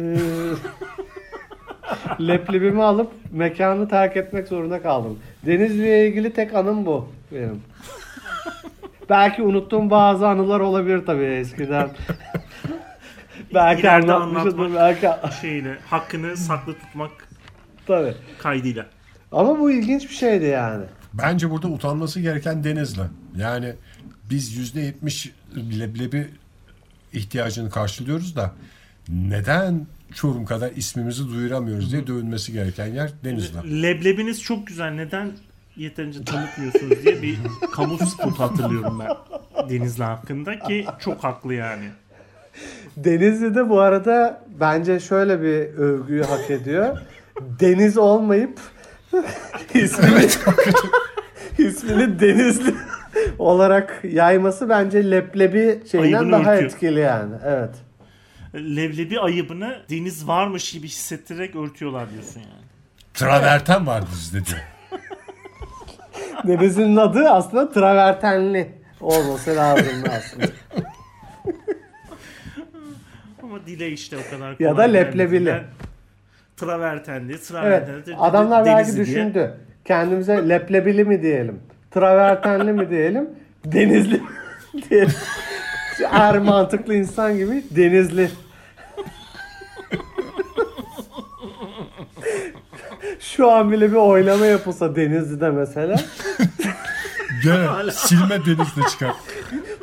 leblebimi 2.28 2.84
alıp 2.84 3.12
mekanı 3.32 3.90
terk 3.90 4.18
etmek 4.18 4.48
zorunda 4.48 4.82
kaldım. 4.82 5.20
Denizli'ye 5.46 6.08
ilgili 6.08 6.34
tek 6.34 6.54
anım 6.56 6.86
bu 6.86 7.10
benim. 7.32 7.62
Belki 9.10 9.42
unuttuğum 9.42 9.90
bazı 9.90 10.28
anılar 10.28 10.60
olabilir 10.60 11.06
tabii 11.06 11.24
eskiden. 11.24 11.90
belki 13.54 13.82
İleride 13.82 14.14
anlatmak 14.14 14.76
belki 14.76 15.10
şeyle 15.42 15.78
hakkını 15.90 16.38
saklı 16.38 16.74
tutmak 16.74 17.12
tabii. 17.88 18.14
kaydıyla. 18.40 18.86
Ama 19.32 19.60
bu 19.60 19.72
ilginç 19.72 20.10
bir 20.10 20.16
şeydi 20.16 20.46
yani. 20.46 20.86
Bence 21.14 21.50
burada 21.50 21.68
utanması 21.68 22.20
gereken 22.20 22.64
Denizli. 22.64 23.02
Yani 23.38 23.74
biz 24.30 24.56
yüzde 24.56 24.82
yetmiş 24.82 25.32
leblebi 25.56 26.30
ihtiyacını 27.14 27.70
karşılıyoruz 27.70 28.36
da 28.36 28.54
neden 29.10 29.88
Çorum 30.14 30.46
kadar 30.46 30.72
ismimizi 30.72 31.28
duyuramıyoruz 31.28 31.92
diye 31.92 32.08
dövünmesi 32.08 32.54
gereken 32.54 32.86
yer 32.86 33.12
Denizli. 33.24 33.82
Leblebiniz 33.82 34.42
çok 34.42 34.68
güzel. 34.68 34.92
Neden 34.92 35.32
yeterince 35.76 36.26
tanıtmıyorsunuz 36.26 37.04
diye 37.04 37.22
bir 37.22 37.38
kamu 37.72 37.98
spot 37.98 38.40
hatırlıyorum 38.40 39.00
ben 39.00 39.10
Denizli 39.70 40.04
hakkında 40.04 40.60
ki 40.60 40.86
çok 41.00 41.24
haklı 41.24 41.54
yani. 41.54 41.90
Denizli'de 42.98 43.70
bu 43.70 43.80
arada 43.80 44.46
bence 44.60 45.00
şöyle 45.00 45.42
bir 45.42 45.78
övgüyü 45.78 46.24
hak 46.24 46.52
ediyor. 46.52 46.98
Deniz 47.42 47.98
olmayıp 47.98 48.60
ismini, 49.74 50.28
ismini 51.68 52.20
Denizli 52.20 52.74
olarak 53.40 54.00
yayması 54.04 54.70
bence 54.70 55.12
leblebi 55.12 55.82
şeyinden 55.92 56.18
Ayıbını 56.18 56.32
daha 56.32 56.54
örtüyor. 56.54 56.72
etkili 56.72 57.00
yani. 57.00 57.36
Evet. 57.46 57.70
Leblebi 58.56 59.20
ayıbını 59.20 59.76
deniz 59.90 60.28
varmış 60.28 60.72
gibi 60.72 60.88
hissettirerek 60.88 61.56
örtüyorlar 61.56 62.10
diyorsun 62.12 62.40
yani. 62.40 62.64
Traverten 63.14 63.88
vardı 63.88 64.06
bizde 64.14 64.46
diyor. 64.46 64.62
Denizli'nin 66.48 66.96
adı 66.98 67.30
aslında 67.30 67.72
travertenli 67.72 68.72
olması 69.02 69.56
lazım 69.56 70.04
aslında. 70.18 70.46
Ama 73.44 73.66
dile 73.66 73.90
işte 73.92 74.18
o 74.18 74.32
kadar 74.36 74.56
Ya 74.60 74.70
da 74.72 74.76
kolay 74.76 74.94
leblebili. 74.94 75.44
gelmediğinden 75.44 75.64
Travertenli, 76.58 77.32
Evet. 77.32 77.48
travertenli. 77.48 78.18
Adamlar 78.18 78.66
belki 78.66 78.96
Denizli 78.98 79.34
diye. 79.34 79.54
Kendimize 79.86 80.50
leblebili 80.50 81.04
mi 81.04 81.22
diyelim? 81.22 81.60
Travertenli 81.92 82.74
mi 82.74 82.90
diyelim? 82.90 83.30
Denizli 83.66 84.22
mi 84.22 84.28
diyelim? 84.90 85.14
Her 86.12 86.38
mantıklı 86.40 86.96
insan 86.96 87.38
gibi 87.38 87.64
Denizli. 87.72 88.30
Şu 93.20 93.52
an 93.52 93.72
bile 93.72 93.92
bir 93.92 93.96
oylama 93.96 94.46
yapılsa 94.46 94.96
Denizli'de 94.96 95.50
mesela 95.50 95.96
Gene 97.44 97.92
silme 97.92 98.46
Denizli 98.46 98.90
çıkar. 98.92 99.14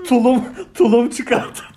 tulum 0.09 0.45
tulum 0.75 1.11
çıkartır. 1.11 1.71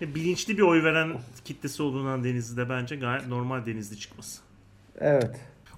E, 0.00 0.14
Bilinçli 0.14 0.56
bir 0.58 0.62
oy 0.62 0.84
veren 0.84 1.12
kitlesi 1.46 1.82
olduğundan 1.82 2.24
Denizli'de 2.24 2.68
bence 2.68 2.96
gayet 2.96 3.26
normal 3.26 3.66
Denizli 3.66 3.98
çıkması. 3.98 4.40
Evet. 5.00 5.30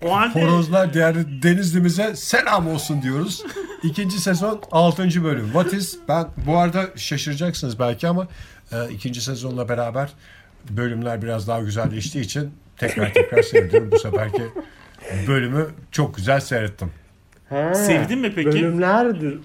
O 0.02 0.16
halde 0.16 0.42
Horozlar 0.42 0.94
değerli 0.94 1.42
Denizli'mize 1.42 2.16
selam 2.16 2.68
olsun 2.68 3.02
diyoruz. 3.02 3.44
İkinci 3.82 4.18
sezon 4.20 4.60
6. 4.70 5.24
bölüm. 5.24 5.44
What 5.44 5.72
is? 5.72 5.98
Ben 6.08 6.26
bu 6.46 6.58
arada 6.58 6.86
şaşıracaksınız 6.96 7.78
belki 7.78 8.08
ama 8.08 8.28
e, 8.72 8.90
ikinci 8.90 9.20
sezonla 9.20 9.68
beraber 9.68 10.12
bölümler 10.70 11.22
biraz 11.22 11.48
daha 11.48 11.60
güzelleştiği 11.60 12.24
için 12.24 12.50
tekrar 12.76 13.14
tekrar 13.14 13.42
seyrediyorum. 13.42 13.90
Bu 13.92 13.98
seferki 13.98 14.42
bölümü 15.26 15.66
çok 15.90 16.16
güzel 16.16 16.40
seyrettim. 16.40 16.90
Ha, 17.48 17.74
Sevdin 17.74 18.18
mi 18.18 18.32
peki? 18.34 18.48
Bölümlerdir. 18.48 19.38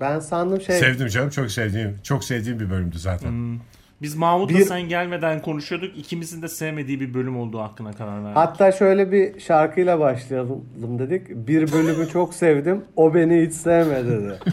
Ben 0.00 0.20
sandım 0.20 0.60
şey 0.60 0.78
Sevdim 0.78 1.08
canım 1.08 1.30
çok 1.30 1.50
sevdiğim 1.50 1.98
çok 2.02 2.24
sevdiğim 2.24 2.60
bir 2.60 2.70
bölümdü 2.70 2.98
zaten. 2.98 3.60
Biz 4.02 4.14
Mahmut'la 4.16 4.58
Bir- 4.58 4.64
sen 4.64 4.82
gelmeden 4.88 5.42
konuşuyorduk. 5.42 5.98
İkimizin 5.98 6.42
de 6.42 6.48
sevmediği 6.48 7.00
bir 7.00 7.14
bölüm 7.14 7.36
olduğu 7.38 7.58
hakkına 7.60 7.92
karar 7.92 8.24
verdik. 8.24 8.36
Hatta 8.36 8.72
şöyle 8.72 9.12
bir 9.12 9.40
şarkıyla 9.40 10.00
başlayalım 10.00 10.64
dedik. 10.98 11.28
Bir 11.30 11.72
bölümü 11.72 12.08
çok 12.08 12.34
sevdim. 12.34 12.84
O 12.96 13.14
beni 13.14 13.46
hiç 13.46 13.52
sevmedi 13.54 14.08
dedi. 14.10 14.38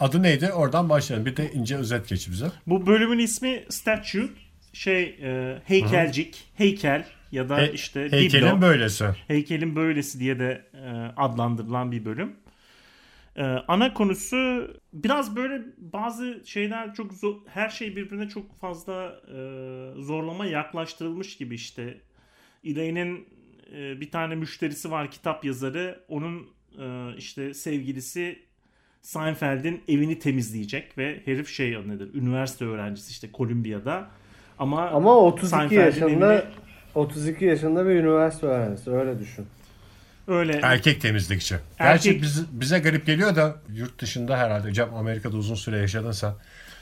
Adı 0.00 0.22
neydi? 0.22 0.52
Oradan 0.52 0.88
başlayalım. 0.88 1.26
Bir 1.26 1.36
de 1.36 1.50
ince 1.52 1.76
özet 1.76 2.08
geç 2.08 2.30
bize. 2.30 2.46
Bu 2.66 2.86
bölümün 2.86 3.18
ismi 3.18 3.62
Statue. 3.68 4.22
Şey 4.72 5.02
e, 5.22 5.58
heykelcik, 5.64 6.44
heykel 6.56 7.04
ya 7.32 7.48
da 7.48 7.58
He- 7.58 7.72
işte 7.72 8.08
heykelin 8.10 8.46
biblo. 8.48 8.60
böylesi. 8.62 9.04
Heykelin 9.28 9.76
böylesi 9.76 10.20
diye 10.20 10.38
de 10.38 10.62
e, 10.74 10.88
adlandırılan 11.16 11.92
bir 11.92 12.04
bölüm. 12.04 12.32
E, 13.36 13.42
ana 13.44 13.94
konusu 13.94 14.68
biraz 14.92 15.36
böyle 15.36 15.62
bazı 15.78 16.40
şeyler 16.44 16.94
çok 16.94 17.12
zor, 17.12 17.34
her 17.46 17.68
şey 17.68 17.96
birbirine 17.96 18.28
çok 18.28 18.60
fazla 18.60 19.20
e, 19.28 19.36
zorlama 20.02 20.46
yaklaştırılmış 20.46 21.36
gibi 21.36 21.54
işte. 21.54 22.00
Elaine'in 22.64 23.28
e, 23.76 24.00
bir 24.00 24.10
tane 24.10 24.34
müşterisi 24.34 24.90
var 24.90 25.10
kitap 25.10 25.44
yazarı. 25.44 26.04
Onun 26.08 26.46
e, 26.78 27.16
işte 27.16 27.54
sevgilisi 27.54 28.38
Seinfeld'in 29.02 29.80
evini 29.88 30.18
temizleyecek 30.18 30.98
ve 30.98 31.20
herif 31.24 31.48
şey 31.48 31.88
nedir? 31.88 32.14
Üniversite 32.14 32.64
öğrencisi 32.64 33.10
işte 33.10 33.28
Columbia'da. 33.34 34.10
Ama 34.58 34.88
Ama 34.88 35.16
32 35.16 35.48
Seinfeld'in 35.48 35.84
yaşında 35.84 36.34
evini 36.34 36.54
32 36.94 37.44
yaşında 37.44 37.86
bir 37.86 37.94
üniversite 37.94 38.46
öğrencisi 38.46 38.90
öyle 38.90 39.18
düşün. 39.18 39.46
Öyle 40.30 40.60
Erkek 40.62 41.00
temizlikçi. 41.00 41.54
Erkek- 41.78 42.12
Gerçi 42.12 42.22
biz, 42.22 42.60
bize 42.60 42.78
garip 42.78 43.06
geliyor 43.06 43.36
da 43.36 43.56
yurt 43.74 44.00
dışında 44.00 44.38
herhalde. 44.38 44.72
Cem 44.72 44.94
Amerika'da 44.94 45.36
uzun 45.36 45.54
süre 45.54 45.76
yaşadınsa 45.78 46.38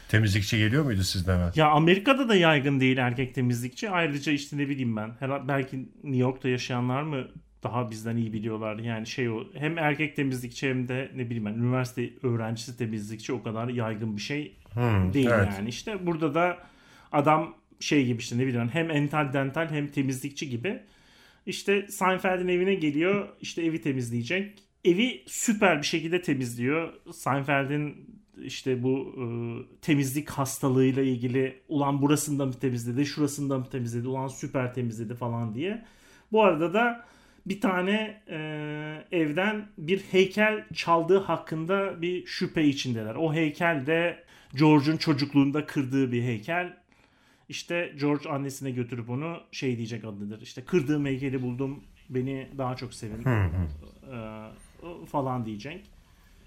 temizlikçi 0.08 0.58
geliyor 0.58 0.84
muydu 0.84 1.02
sizden 1.02 1.34
hemen? 1.38 1.52
Ya 1.56 1.68
Amerika'da 1.68 2.28
da 2.28 2.34
yaygın 2.34 2.80
değil 2.80 2.96
erkek 2.96 3.34
temizlikçi. 3.34 3.90
Ayrıca 3.90 4.32
işte 4.32 4.58
ne 4.58 4.68
bileyim 4.68 4.96
ben. 4.96 5.10
Herhalde 5.20 5.48
belki 5.48 5.76
New 6.02 6.16
York'ta 6.20 6.48
yaşayanlar 6.48 7.02
mı 7.02 7.28
daha 7.62 7.90
bizden 7.90 8.16
iyi 8.16 8.32
biliyorlar. 8.32 8.78
Yani 8.78 9.06
şey 9.06 9.28
o 9.28 9.44
hem 9.54 9.78
erkek 9.78 10.16
temizlikçi 10.16 10.68
hem 10.68 10.88
de 10.88 11.10
ne 11.16 11.26
bileyim 11.26 11.44
ben 11.46 11.52
üniversite 11.52 12.10
öğrencisi 12.22 12.76
temizlikçi 12.78 13.32
o 13.32 13.42
kadar 13.42 13.68
yaygın 13.68 14.16
bir 14.16 14.22
şey 14.22 14.54
Hmm, 14.72 15.12
değil 15.12 15.28
evet. 15.32 15.48
yani. 15.58 15.68
İşte 15.68 16.06
burada 16.06 16.34
da 16.34 16.58
adam 17.12 17.54
şey 17.80 18.06
gibi 18.06 18.18
işte 18.18 18.38
ne 18.38 18.46
bileyim 18.46 18.68
hem 18.72 18.90
ental 18.90 19.32
dental 19.32 19.68
hem 19.70 19.88
temizlikçi 19.88 20.50
gibi. 20.50 20.80
İşte 21.48 21.86
Seinfeld'in 21.88 22.48
evine 22.48 22.74
geliyor 22.74 23.28
işte 23.40 23.62
evi 23.62 23.80
temizleyecek. 23.80 24.62
Evi 24.84 25.22
süper 25.26 25.78
bir 25.78 25.86
şekilde 25.86 26.22
temizliyor. 26.22 26.92
Seinfeld'in 27.12 27.96
işte 28.42 28.82
bu 28.82 29.14
e, 29.16 29.24
temizlik 29.80 30.30
hastalığıyla 30.30 31.02
ilgili 31.02 31.60
ulan 31.68 32.02
burasında 32.02 32.46
mı 32.46 32.52
temizledi, 32.52 33.06
şurasında 33.06 33.58
mı 33.58 33.66
temizledi, 33.70 34.08
ulan 34.08 34.28
süper 34.28 34.74
temizledi 34.74 35.14
falan 35.14 35.54
diye. 35.54 35.84
Bu 36.32 36.42
arada 36.42 36.74
da 36.74 37.04
bir 37.46 37.60
tane 37.60 38.22
e, 38.28 38.38
evden 39.12 39.68
bir 39.78 40.00
heykel 40.00 40.64
çaldığı 40.74 41.18
hakkında 41.18 42.02
bir 42.02 42.26
şüphe 42.26 42.64
içindeler. 42.64 43.14
O 43.14 43.34
heykel 43.34 43.86
de 43.86 44.24
George'un 44.54 44.96
çocukluğunda 44.96 45.66
kırdığı 45.66 46.12
bir 46.12 46.22
heykel. 46.22 46.76
İşte 47.48 47.92
George 48.00 48.28
annesine 48.28 48.70
götürüp 48.70 49.10
onu 49.10 49.40
şey 49.52 49.76
diyecek 49.76 50.04
adıdır. 50.04 50.40
İşte 50.40 50.64
kırdığım 50.64 51.06
heykeli 51.06 51.42
buldum 51.42 51.80
beni 52.10 52.48
daha 52.58 52.76
çok 52.76 52.94
sevin 52.94 53.24
e, 53.24 53.46
falan 55.12 55.46
diyecek. 55.46 55.84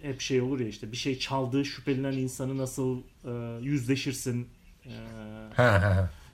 Hep 0.01 0.21
şey 0.21 0.41
olur 0.41 0.59
ya 0.59 0.67
işte 0.67 0.91
bir 0.91 0.97
şey 0.97 1.19
çaldığı 1.19 1.65
şüphelenen 1.65 2.11
insanı 2.13 2.57
nasıl 2.57 3.01
e, 3.25 3.63
yüzleşirsin 3.63 4.47
e, 4.85 4.93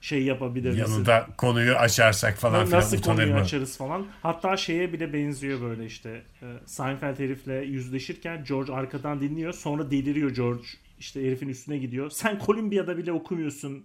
şey 0.00 0.22
yapabilir 0.24 0.70
misin? 0.70 0.82
Yanında 0.82 1.26
konuyu 1.36 1.74
açarsak 1.74 2.36
falan 2.36 2.66
filan 2.66 2.80
Nasıl 2.80 3.02
konuyu 3.02 3.32
mı? 3.32 3.40
açarız 3.40 3.76
falan. 3.78 4.06
Hatta 4.22 4.56
şeye 4.56 4.92
bile 4.92 5.12
benziyor 5.12 5.60
böyle 5.60 5.86
işte. 5.86 6.22
E, 6.42 6.46
Seinfeld 6.66 7.18
herifle 7.18 7.54
yüzleşirken 7.54 8.44
George 8.44 8.72
arkadan 8.72 9.20
dinliyor. 9.20 9.52
Sonra 9.52 9.90
deliriyor 9.90 10.30
George. 10.30 10.62
İşte 10.98 11.26
herifin 11.26 11.48
üstüne 11.48 11.78
gidiyor. 11.78 12.10
Sen 12.10 12.38
Columbia'da 12.46 12.98
bile 12.98 13.12
okumuyorsun. 13.12 13.84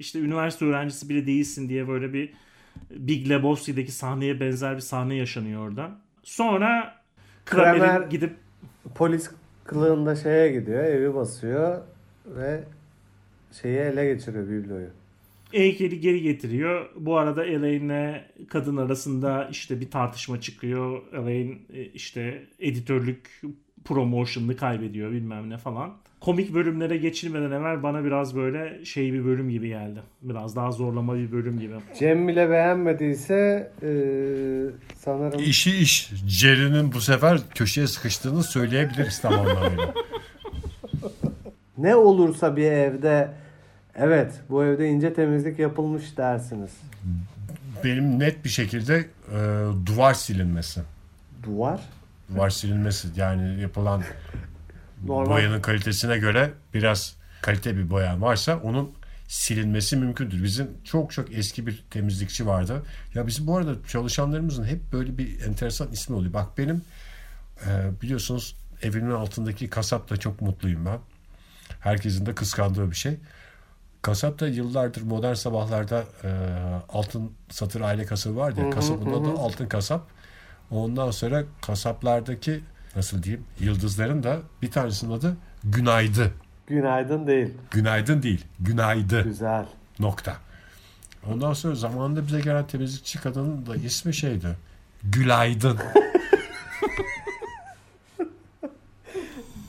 İşte 0.00 0.18
üniversite 0.18 0.64
öğrencisi 0.64 1.08
bile 1.08 1.26
değilsin 1.26 1.68
diye 1.68 1.88
böyle 1.88 2.12
bir 2.12 2.32
Big 2.90 3.30
Lebowski'deki 3.30 3.92
sahneye 3.92 4.40
benzer 4.40 4.76
bir 4.76 4.80
sahne 4.80 5.14
yaşanıyor 5.14 5.68
orada. 5.68 5.90
Sonra 6.22 6.94
Kramer- 7.46 7.78
Kramer'in 7.78 8.10
gidip 8.10 8.36
Polis 8.94 9.30
kılığında 9.64 10.16
şeye 10.16 10.52
gidiyor, 10.52 10.84
evi 10.84 11.14
basıyor 11.14 11.82
ve 12.26 12.64
şeyi 13.62 13.78
ele 13.78 14.12
geçiriyor 14.14 14.48
bibloyu. 14.48 14.88
heykeli 15.52 16.00
geri 16.00 16.22
getiriyor. 16.22 16.90
Bu 16.96 17.16
arada 17.18 17.44
Elaine'le 17.46 18.24
kadın 18.48 18.76
arasında 18.76 19.48
işte 19.50 19.80
bir 19.80 19.90
tartışma 19.90 20.40
çıkıyor. 20.40 21.02
Elaine 21.12 21.58
e, 21.72 21.84
işte 21.84 22.46
editörlük 22.58 23.42
promotion'ını 23.84 24.56
kaybediyor 24.56 25.10
bilmem 25.12 25.50
ne 25.50 25.58
falan. 25.58 25.96
Komik 26.20 26.54
bölümlere 26.54 26.96
geçilmeden 26.96 27.50
evvel 27.50 27.82
bana 27.82 28.04
biraz 28.04 28.36
böyle 28.36 28.84
şey 28.84 29.12
bir 29.12 29.24
bölüm 29.24 29.50
gibi 29.50 29.68
geldi. 29.68 30.00
Biraz 30.22 30.56
daha 30.56 30.72
zorlama 30.72 31.14
bir 31.14 31.32
bölüm 31.32 31.60
gibi. 31.60 31.74
Cem 31.98 32.28
bile 32.28 32.50
beğenmediyse 32.50 33.70
eee, 33.82 33.90
sanırım 34.98 35.40
İşi 35.40 35.76
iş. 35.76 36.10
Jerry'nin 36.28 36.92
bu 36.92 37.00
sefer 37.00 37.38
köşeye 37.54 37.86
sıkıştığını 37.86 38.42
söyleyebiliriz 38.42 39.20
tam 39.20 39.32
anlamıyla. 39.32 39.94
ne 41.78 41.96
olursa 41.96 42.56
bir 42.56 42.72
evde 42.72 43.28
evet 43.94 44.32
bu 44.50 44.64
evde 44.64 44.88
ince 44.88 45.14
temizlik 45.14 45.58
yapılmış 45.58 46.16
dersiniz. 46.16 46.70
Benim 47.84 48.18
net 48.18 48.44
bir 48.44 48.48
şekilde 48.50 48.96
e, 48.96 49.38
duvar 49.86 50.14
silinmesi. 50.14 50.80
Duvar. 51.42 51.80
Duvar 52.34 52.50
silinmesi 52.50 53.08
yani 53.16 53.60
yapılan 53.60 54.02
Normal. 55.04 55.30
boyanın 55.30 55.60
kalitesine 55.60 56.18
göre 56.18 56.52
biraz 56.74 57.16
kalite 57.42 57.76
bir 57.76 57.90
boyan 57.90 58.22
varsa 58.22 58.56
onun 58.56 58.92
silinmesi 59.28 59.96
mümkündür. 59.96 60.42
Bizim 60.44 60.70
çok 60.84 61.12
çok 61.12 61.32
eski 61.32 61.66
bir 61.66 61.84
temizlikçi 61.90 62.46
vardı. 62.46 62.82
Ya 63.14 63.26
bizim 63.26 63.46
bu 63.46 63.56
arada 63.56 63.74
çalışanlarımızın 63.88 64.64
hep 64.64 64.92
böyle 64.92 65.18
bir 65.18 65.40
enteresan 65.40 65.92
ismi 65.92 66.16
oluyor. 66.16 66.32
Bak 66.32 66.58
benim 66.58 66.82
e, 67.66 68.00
biliyorsunuz 68.02 68.56
evimin 68.82 69.10
altındaki 69.10 69.70
kasapla 69.70 70.16
çok 70.16 70.40
mutluyum 70.40 70.86
ben. 70.86 70.98
Herkesin 71.80 72.26
de 72.26 72.34
kıskandığı 72.34 72.90
bir 72.90 72.96
şey. 72.96 73.18
Kasap 74.02 74.40
da 74.40 74.48
yıllardır 74.48 75.02
modern 75.02 75.34
sabahlarda 75.34 76.04
e, 76.24 76.28
altın 76.88 77.32
satır 77.50 77.80
aile 77.80 78.06
kasabı 78.06 78.36
vardı 78.36 78.60
ya. 78.60 78.70
Kasabın 78.70 79.12
adı 79.12 79.30
altın 79.30 79.66
kasap. 79.66 80.06
Ondan 80.70 81.10
sonra 81.10 81.44
kasaplardaki 81.62 82.60
nasıl 82.96 83.22
diyeyim 83.22 83.44
yıldızların 83.60 84.22
da 84.22 84.38
bir 84.62 84.70
tanesinin 84.70 85.12
adı 85.12 85.36
Günaydı. 85.64 86.32
Günaydın 86.66 87.26
değil. 87.26 87.54
Günaydın 87.70 88.22
değil. 88.22 88.44
Günaydı. 88.60 89.22
Güzel. 89.22 89.66
Nokta. 89.98 90.36
Ondan 91.30 91.52
sonra 91.52 91.74
zamanında 91.74 92.26
bize 92.26 92.40
gelen 92.40 92.66
temizlikçi 92.66 93.20
kadının 93.20 93.66
da 93.66 93.76
ismi 93.76 94.14
şeydi. 94.14 94.56
Gülaydın. 95.02 95.78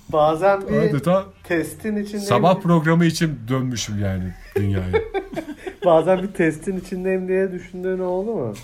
Bazen 0.10 0.62
bir 0.62 0.78
Adeta 0.78 1.26
testin 1.44 1.96
içindeyim. 1.96 2.28
sabah 2.28 2.62
programı 2.62 3.06
için 3.06 3.40
dönmüşüm 3.48 4.00
yani 4.00 4.34
dünyaya. 4.56 5.02
Bazen 5.86 6.24
bir 6.24 6.28
testin 6.28 6.78
içindeyim 6.80 7.28
diye 7.28 7.52
düşündüğün 7.52 8.00
oldu 8.00 8.32
mu? 8.34 8.54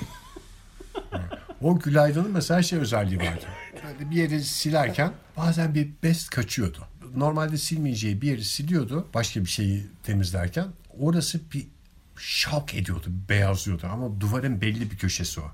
O 1.61 1.79
Gülaydın'ın 1.79 2.31
mesela 2.31 2.61
şey 2.61 2.79
özelliği 2.79 3.19
vardı. 3.19 3.45
Yani 3.87 4.11
bir 4.11 4.15
yeri 4.15 4.43
silerken 4.43 5.13
bazen 5.37 5.75
bir 5.75 5.89
bez 6.03 6.29
kaçıyordu. 6.29 6.87
Normalde 7.15 7.57
silmeyeceği 7.57 8.21
bir 8.21 8.27
yeri 8.27 8.43
siliyordu 8.43 9.07
başka 9.13 9.39
bir 9.39 9.49
şeyi 9.49 9.87
temizlerken. 10.03 10.67
Orası 10.99 11.39
bir 11.53 11.67
şok 12.15 12.73
ediyordu, 12.73 13.07
beyazlıyordu 13.29 13.87
ama 13.87 14.21
duvarın 14.21 14.61
belli 14.61 14.91
bir 14.91 14.97
köşesi 14.97 15.41
o. 15.41 15.51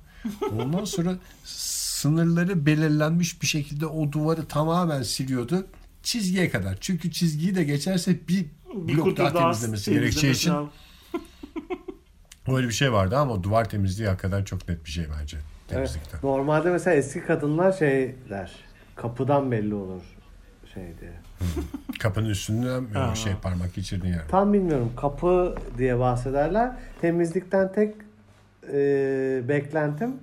Ondan 0.51 0.85
sonra 0.85 1.15
sınırları 1.43 2.65
belirlenmiş 2.65 3.41
bir 3.41 3.47
şekilde 3.47 3.85
o 3.85 4.11
duvarı 4.11 4.45
tamamen 4.45 5.03
siliyordu 5.03 5.67
çizgiye 6.03 6.49
kadar. 6.49 6.77
Çünkü 6.81 7.11
çizgiyi 7.11 7.55
de 7.55 7.63
geçerse 7.63 8.27
bir, 8.27 8.45
blok 8.75 9.17
daha 9.17 9.33
daha 9.33 9.43
temizlemesi 9.43 9.91
gerekeceği 9.91 10.33
için 10.33 10.53
öyle 12.47 12.67
bir 12.67 12.73
şey 12.73 12.91
vardı 12.91 13.17
ama 13.17 13.43
duvar 13.43 13.69
temizliği 13.69 14.09
hakikaten 14.09 14.43
çok 14.43 14.69
net 14.69 14.85
bir 14.85 14.91
şey 14.91 15.05
bence 15.19 15.37
temizlikte. 15.73 16.09
Evet. 16.13 16.23
Normalde 16.23 16.71
mesela 16.71 16.95
eski 16.95 17.21
kadınlar 17.21 17.71
şey 17.71 18.15
der. 18.29 18.51
Kapıdan 18.95 19.51
belli 19.51 19.75
olur 19.75 20.01
şey 20.73 20.83
diye. 21.01 21.11
Kapının 21.99 22.29
üstünden 22.29 22.83
mi 22.83 22.89
şey 23.13 23.33
parmak 23.41 23.73
geçirdin 23.73 24.07
yani. 24.07 24.27
Tam 24.27 24.53
bilmiyorum 24.53 24.91
kapı 24.97 25.55
diye 25.77 25.99
bahsederler. 25.99 26.71
Temizlikten 27.01 27.71
tek 27.71 27.95
e, 28.73 29.41
beklentim 29.47 30.15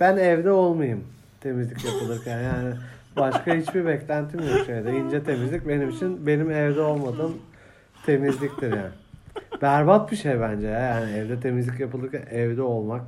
ben 0.00 0.16
evde 0.16 0.50
olmayayım 0.50 1.04
temizlik 1.40 1.84
yapılırken 1.84 2.42
yani 2.42 2.74
başka 3.16 3.54
hiçbir 3.54 3.86
beklentim 3.86 4.40
yok 4.40 4.66
şeyde. 4.66 4.96
İnce 4.96 5.24
temizlik 5.24 5.68
benim 5.68 5.90
için 5.90 6.26
benim 6.26 6.50
evde 6.50 6.80
olmadığım 6.80 7.36
temizliktir 8.06 8.70
yani. 8.70 8.92
Berbat 9.62 10.12
bir 10.12 10.16
şey 10.16 10.40
bence 10.40 10.66
ya. 10.66 10.80
yani 10.80 11.12
evde 11.12 11.40
temizlik 11.40 11.80
yapılırken 11.80 12.22
evde 12.30 12.62
olmak. 12.62 13.02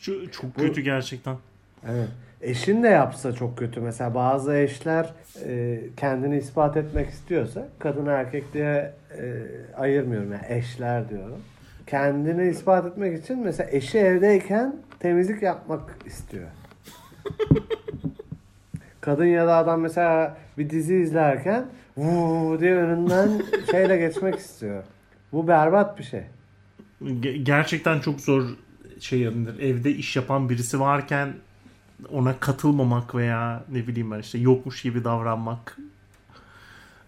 Şu, 0.00 0.30
çok 0.30 0.56
Bu- 0.58 0.60
kötü 0.60 0.80
gerçekten. 0.80 1.36
Evet. 1.88 2.08
Eşin 2.40 2.82
de 2.82 2.88
yapsa 2.88 3.32
çok 3.32 3.58
kötü. 3.58 3.80
Mesela 3.80 4.14
bazı 4.14 4.54
eşler 4.54 5.12
e, 5.44 5.80
kendini 5.96 6.36
ispat 6.38 6.76
etmek 6.76 7.08
istiyorsa 7.10 7.68
kadın 7.78 8.06
erkek 8.06 8.54
diye 8.54 8.92
e, 9.18 9.42
ayırmıyorum. 9.76 10.32
Yani 10.32 10.44
eşler 10.48 11.08
diyorum. 11.08 11.40
Kendini 11.86 12.48
ispat 12.48 12.86
etmek 12.86 13.22
için 13.24 13.38
mesela 13.44 13.70
eşi 13.70 13.98
evdeyken 13.98 14.76
temizlik 15.00 15.42
yapmak 15.42 15.96
istiyor. 16.06 16.48
Kadın 19.00 19.24
ya 19.24 19.46
da 19.46 19.56
adam 19.56 19.80
mesela 19.80 20.36
bir 20.58 20.70
dizi 20.70 20.96
izlerken 20.96 21.64
vuu 21.96 22.60
diye 22.60 22.74
önünden 22.74 23.42
şeyle 23.70 23.96
geçmek 23.96 24.34
istiyor. 24.34 24.84
Bu 25.32 25.48
berbat 25.48 25.98
bir 25.98 26.04
şey. 26.04 26.22
Ge- 27.02 27.42
gerçekten 27.42 28.00
çok 28.00 28.20
zor 28.20 28.44
şey 29.04 29.20
yanıdır. 29.20 29.58
Evde 29.58 29.94
iş 29.94 30.16
yapan 30.16 30.48
birisi 30.48 30.80
varken 30.80 31.34
ona 32.10 32.40
katılmamak 32.40 33.14
veya 33.14 33.64
ne 33.72 33.86
bileyim 33.86 34.10
ben 34.10 34.18
işte 34.18 34.38
yokmuş 34.38 34.82
gibi 34.82 35.04
davranmak 35.04 35.78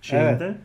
şeyinde. 0.02 0.58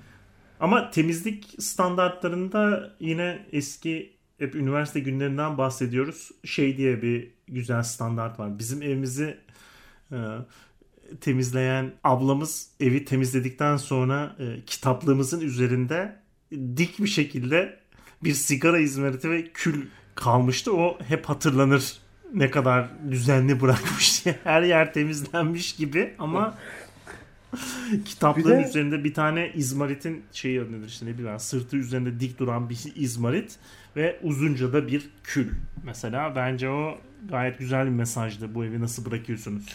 Ama 0.60 0.92
temizlik 0.92 1.56
standartlarında 1.60 2.94
yine 3.00 3.46
eski 3.52 4.14
hep 4.40 4.56
üniversite 4.56 5.00
günlerinden 5.00 5.58
bahsediyoruz. 5.58 6.32
Şey 6.44 6.78
diye 6.78 7.02
bir 7.02 7.32
güzel 7.48 7.84
standart 7.84 8.40
var. 8.40 8.60
Bizim 8.60 8.82
evimizi 8.82 9.38
e, 10.12 10.18
temizleyen 11.22 11.92
ablamız 12.04 12.70
evi 12.80 13.06
temizledikten 13.06 13.78
sonra 13.78 14.36
e, 14.40 14.66
kitaplığımızın 14.66 15.42
üzerinde 15.42 16.16
dik 16.78 17.00
bir 17.00 17.08
şekilde 17.08 17.80
bir 18.24 18.34
sigara 18.34 18.80
izmariti 18.80 19.30
ve 19.30 19.52
kül 19.54 19.86
kalmıştı. 20.22 20.74
O 20.76 20.98
hep 21.08 21.26
hatırlanır 21.26 21.94
ne 22.34 22.52
kadar 22.52 22.90
düzenli 23.12 23.62
bırakmış 23.62 24.26
diye. 24.26 24.36
Her 24.44 24.62
yer 24.62 24.94
temizlenmiş 24.94 25.76
gibi 25.76 26.14
ama 26.20 26.58
kitapların 28.06 28.60
Bir 28.60 28.64
de- 28.64 28.68
üzerinde 28.70 29.04
bir 29.04 29.14
tane 29.14 29.52
izmaritin 29.54 30.24
şeyi 30.32 30.60
nedir 30.72 30.88
işte 30.88 31.06
ne 31.06 31.18
bileyim 31.18 31.40
sırtı 31.40 31.78
üzerinde 31.78 32.20
dik 32.20 32.40
duran 32.40 32.70
bir 32.70 32.80
izmarit 32.96 33.56
ve 33.96 34.20
uzunca 34.24 34.74
da 34.74 34.88
bir 34.88 35.10
kül. 35.24 35.48
Mesela 35.86 36.36
bence 36.36 36.70
o 36.70 36.98
gayet 37.30 37.60
güzel 37.60 37.86
bir 37.86 37.92
mesajdı. 37.92 38.56
Bu 38.56 38.66
evi 38.66 38.82
nasıl 38.82 39.06
bırakıyorsunuz? 39.06 39.66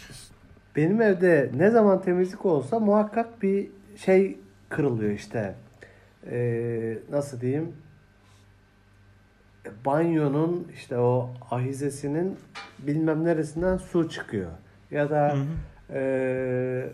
Benim 0.75 1.01
evde 1.01 1.51
ne 1.55 1.69
zaman 1.71 2.01
temizlik 2.01 2.45
olsa 2.45 2.79
muhakkak 2.79 3.43
bir 3.43 3.67
şey 4.05 4.37
kırılıyor 4.69 5.11
işte. 5.11 5.55
Ee, 6.31 6.97
nasıl 7.11 7.41
diyeyim? 7.41 7.71
Banyonun 9.85 10.67
işte 10.73 10.97
o 10.97 11.29
ahizesinin 11.51 12.37
bilmem 12.79 13.23
neresinden 13.25 13.77
su 13.77 14.09
çıkıyor. 14.09 14.51
Ya 14.91 15.09
da 15.09 15.29
Hı 15.29 15.37
hı. 15.37 15.45
ee, 15.93 16.89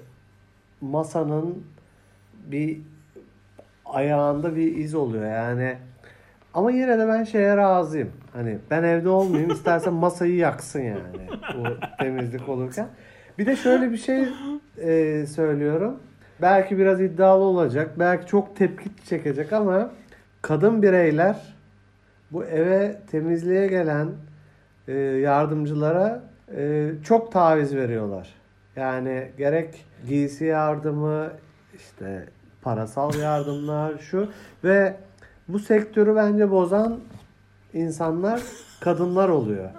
masanın 0.82 1.64
bir 2.46 2.82
ayağında 3.86 4.56
bir 4.56 4.76
iz 4.78 4.96
oluyor 4.96 5.26
yani. 5.26 5.78
Ama 6.54 6.72
yine 6.72 7.00
de 7.00 7.08
ben 7.08 7.24
şeye 7.24 7.58
razıyım. 7.58 8.12
Hani 8.34 8.58
ben 8.72 8.84
evde 8.84 9.10
olmayayım 9.10 9.52
istersen 9.54 9.94
masayı 9.94 10.36
yaksın 10.36 10.82
yani 10.82 11.28
bu 11.56 11.64
temizlik 12.00 12.50
olurken. 12.50 12.88
Bir 13.38 13.46
de 13.46 13.56
şöyle 13.56 13.92
bir 13.92 13.98
şey 13.98 14.28
e, 14.78 15.26
söylüyorum. 15.26 16.00
Belki 16.42 16.78
biraz 16.78 17.02
iddialı 17.02 17.44
olacak. 17.44 17.92
Belki 18.00 18.28
çok 18.28 18.56
tepki 18.56 18.90
çekecek 19.06 19.54
ama 19.54 19.92
kadın 20.42 20.82
bireyler 20.82 21.53
bu 22.34 22.44
eve 22.46 22.98
temizliğe 23.12 23.68
gelen 23.68 24.08
e, 24.88 24.94
yardımcılara 24.98 26.24
e, 26.58 26.90
çok 27.04 27.32
taviz 27.32 27.76
veriyorlar. 27.76 28.34
Yani 28.76 29.32
gerek 29.38 29.86
giysi 30.08 30.46
yardımı, 30.46 31.32
işte 31.76 32.26
parasal 32.62 33.16
yardımlar 33.16 33.98
şu 33.98 34.30
ve 34.64 34.96
bu 35.48 35.60
sektörü 35.60 36.16
bence 36.16 36.52
bozan 36.52 37.00
insanlar 37.74 38.42
kadınlar 38.82 39.30
oluyor. 39.30 39.70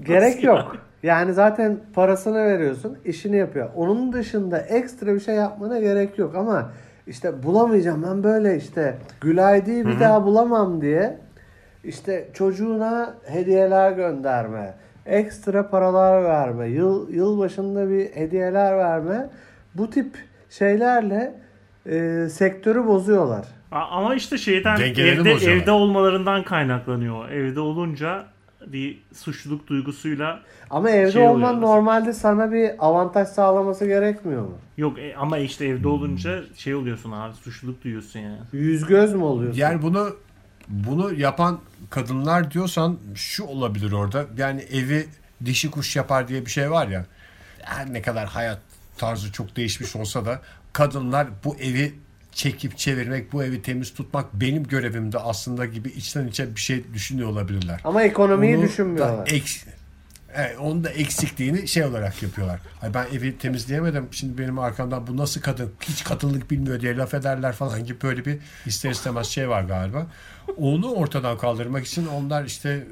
Gerek 0.00 0.44
yok. 0.44 0.76
Yani 1.02 1.32
zaten 1.32 1.78
parasını 1.94 2.44
veriyorsun, 2.44 2.98
işini 3.04 3.36
yapıyor. 3.36 3.70
Onun 3.76 4.12
dışında 4.12 4.58
ekstra 4.58 5.14
bir 5.14 5.20
şey 5.20 5.34
yapmana 5.34 5.80
gerek 5.80 6.18
yok 6.18 6.34
ama 6.34 6.72
işte 7.06 7.42
bulamayacağım 7.42 8.02
ben 8.02 8.22
böyle 8.24 8.56
işte 8.56 8.98
Gülaydi'yi 9.20 9.86
bir 9.86 10.00
daha 10.00 10.24
bulamam 10.24 10.80
diye 10.80 11.18
işte 11.84 12.28
çocuğuna 12.34 13.14
hediyeler 13.26 13.92
gönderme, 13.92 14.74
ekstra 15.06 15.70
paralar 15.70 16.24
verme, 16.24 16.68
yıl 16.68 17.10
yıl 17.12 17.38
başında 17.38 17.90
bir 17.90 18.06
hediyeler 18.14 18.78
verme. 18.78 19.30
Bu 19.74 19.90
tip 19.90 20.14
şeylerle 20.50 21.34
e, 21.86 22.26
sektörü 22.30 22.86
bozuyorlar. 22.86 23.44
Ama 23.72 24.14
işte 24.14 24.38
şeyden 24.38 24.76
evde, 24.80 25.18
bozuyorlar. 25.18 25.48
evde 25.62 25.70
olmalarından 25.70 26.42
kaynaklanıyor. 26.44 27.28
Evde 27.28 27.60
olunca 27.60 28.24
bir 28.66 29.02
suçluluk 29.14 29.66
duygusuyla 29.66 30.40
Ama 30.70 30.90
evde 30.90 31.12
Şey 31.12 31.22
olman 31.28 31.56
oluyor. 31.56 31.68
normalde 31.70 32.12
sana 32.12 32.52
bir 32.52 32.70
avantaj 32.78 33.28
sağlaması 33.28 33.86
gerekmiyor 33.86 34.42
mu? 34.42 34.54
yok 34.76 34.98
e, 34.98 35.16
ama 35.16 35.38
işte 35.38 35.66
evde 35.66 35.88
olunca 35.88 36.40
şey 36.56 36.74
oluyorsun 36.74 37.12
abi 37.12 37.34
suçluluk 37.34 37.84
duyuyorsun 37.84 38.20
yani. 38.20 38.38
Yüz 38.52 38.86
göz 38.86 39.14
mü 39.14 39.22
oluyorsun? 39.22 39.60
Yani 39.60 39.82
bunu 39.82 40.08
bunu 40.70 41.14
yapan 41.14 41.60
kadınlar 41.90 42.50
diyorsan 42.50 42.98
şu 43.14 43.44
olabilir 43.44 43.92
orada. 43.92 44.26
Yani 44.36 44.60
evi 44.60 45.08
dişi 45.44 45.70
kuş 45.70 45.96
yapar 45.96 46.28
diye 46.28 46.46
bir 46.46 46.50
şey 46.50 46.70
var 46.70 46.88
ya. 46.88 47.06
Her 47.62 47.92
ne 47.92 48.02
kadar 48.02 48.28
hayat 48.28 48.58
tarzı 48.98 49.32
çok 49.32 49.56
değişmiş 49.56 49.96
olsa 49.96 50.24
da 50.24 50.40
kadınlar 50.72 51.28
bu 51.44 51.56
evi 51.56 51.94
çekip 52.32 52.78
çevirmek, 52.78 53.32
bu 53.32 53.44
evi 53.44 53.62
temiz 53.62 53.94
tutmak 53.94 54.34
benim 54.34 54.64
görevimde 54.64 55.18
aslında 55.18 55.66
gibi 55.66 55.88
içten 55.88 56.26
içe 56.26 56.54
bir 56.56 56.60
şey 56.60 56.84
düşünüyor 56.94 57.28
olabilirler. 57.28 57.80
Ama 57.84 58.02
ekonomiyi 58.02 58.56
Onu 58.56 58.64
düşünmüyorlar. 58.64 59.26
Evet, 60.34 60.56
onun 60.58 60.84
da 60.84 60.90
eksikliğini 60.90 61.68
şey 61.68 61.84
olarak 61.84 62.22
yapıyorlar. 62.22 62.60
Ay 62.82 62.94
ben 62.94 63.06
evi 63.12 63.38
temizleyemedim. 63.38 64.08
Şimdi 64.10 64.38
benim 64.38 64.58
arkamdan 64.58 65.06
bu 65.06 65.16
nasıl 65.16 65.40
kadın 65.40 65.72
hiç 65.82 66.04
kadınlık 66.04 66.50
bilmiyor 66.50 66.80
diye 66.80 66.96
laf 66.96 67.14
ederler 67.14 67.52
falan 67.52 67.84
gibi 67.84 68.02
böyle 68.02 68.24
bir 68.24 68.38
ister 68.66 68.90
istemez 68.90 69.26
şey 69.26 69.48
var 69.48 69.62
galiba. 69.62 70.06
Onu 70.56 70.92
ortadan 70.92 71.38
kaldırmak 71.38 71.86
için 71.86 72.06
onlar 72.06 72.44
işte 72.44 72.86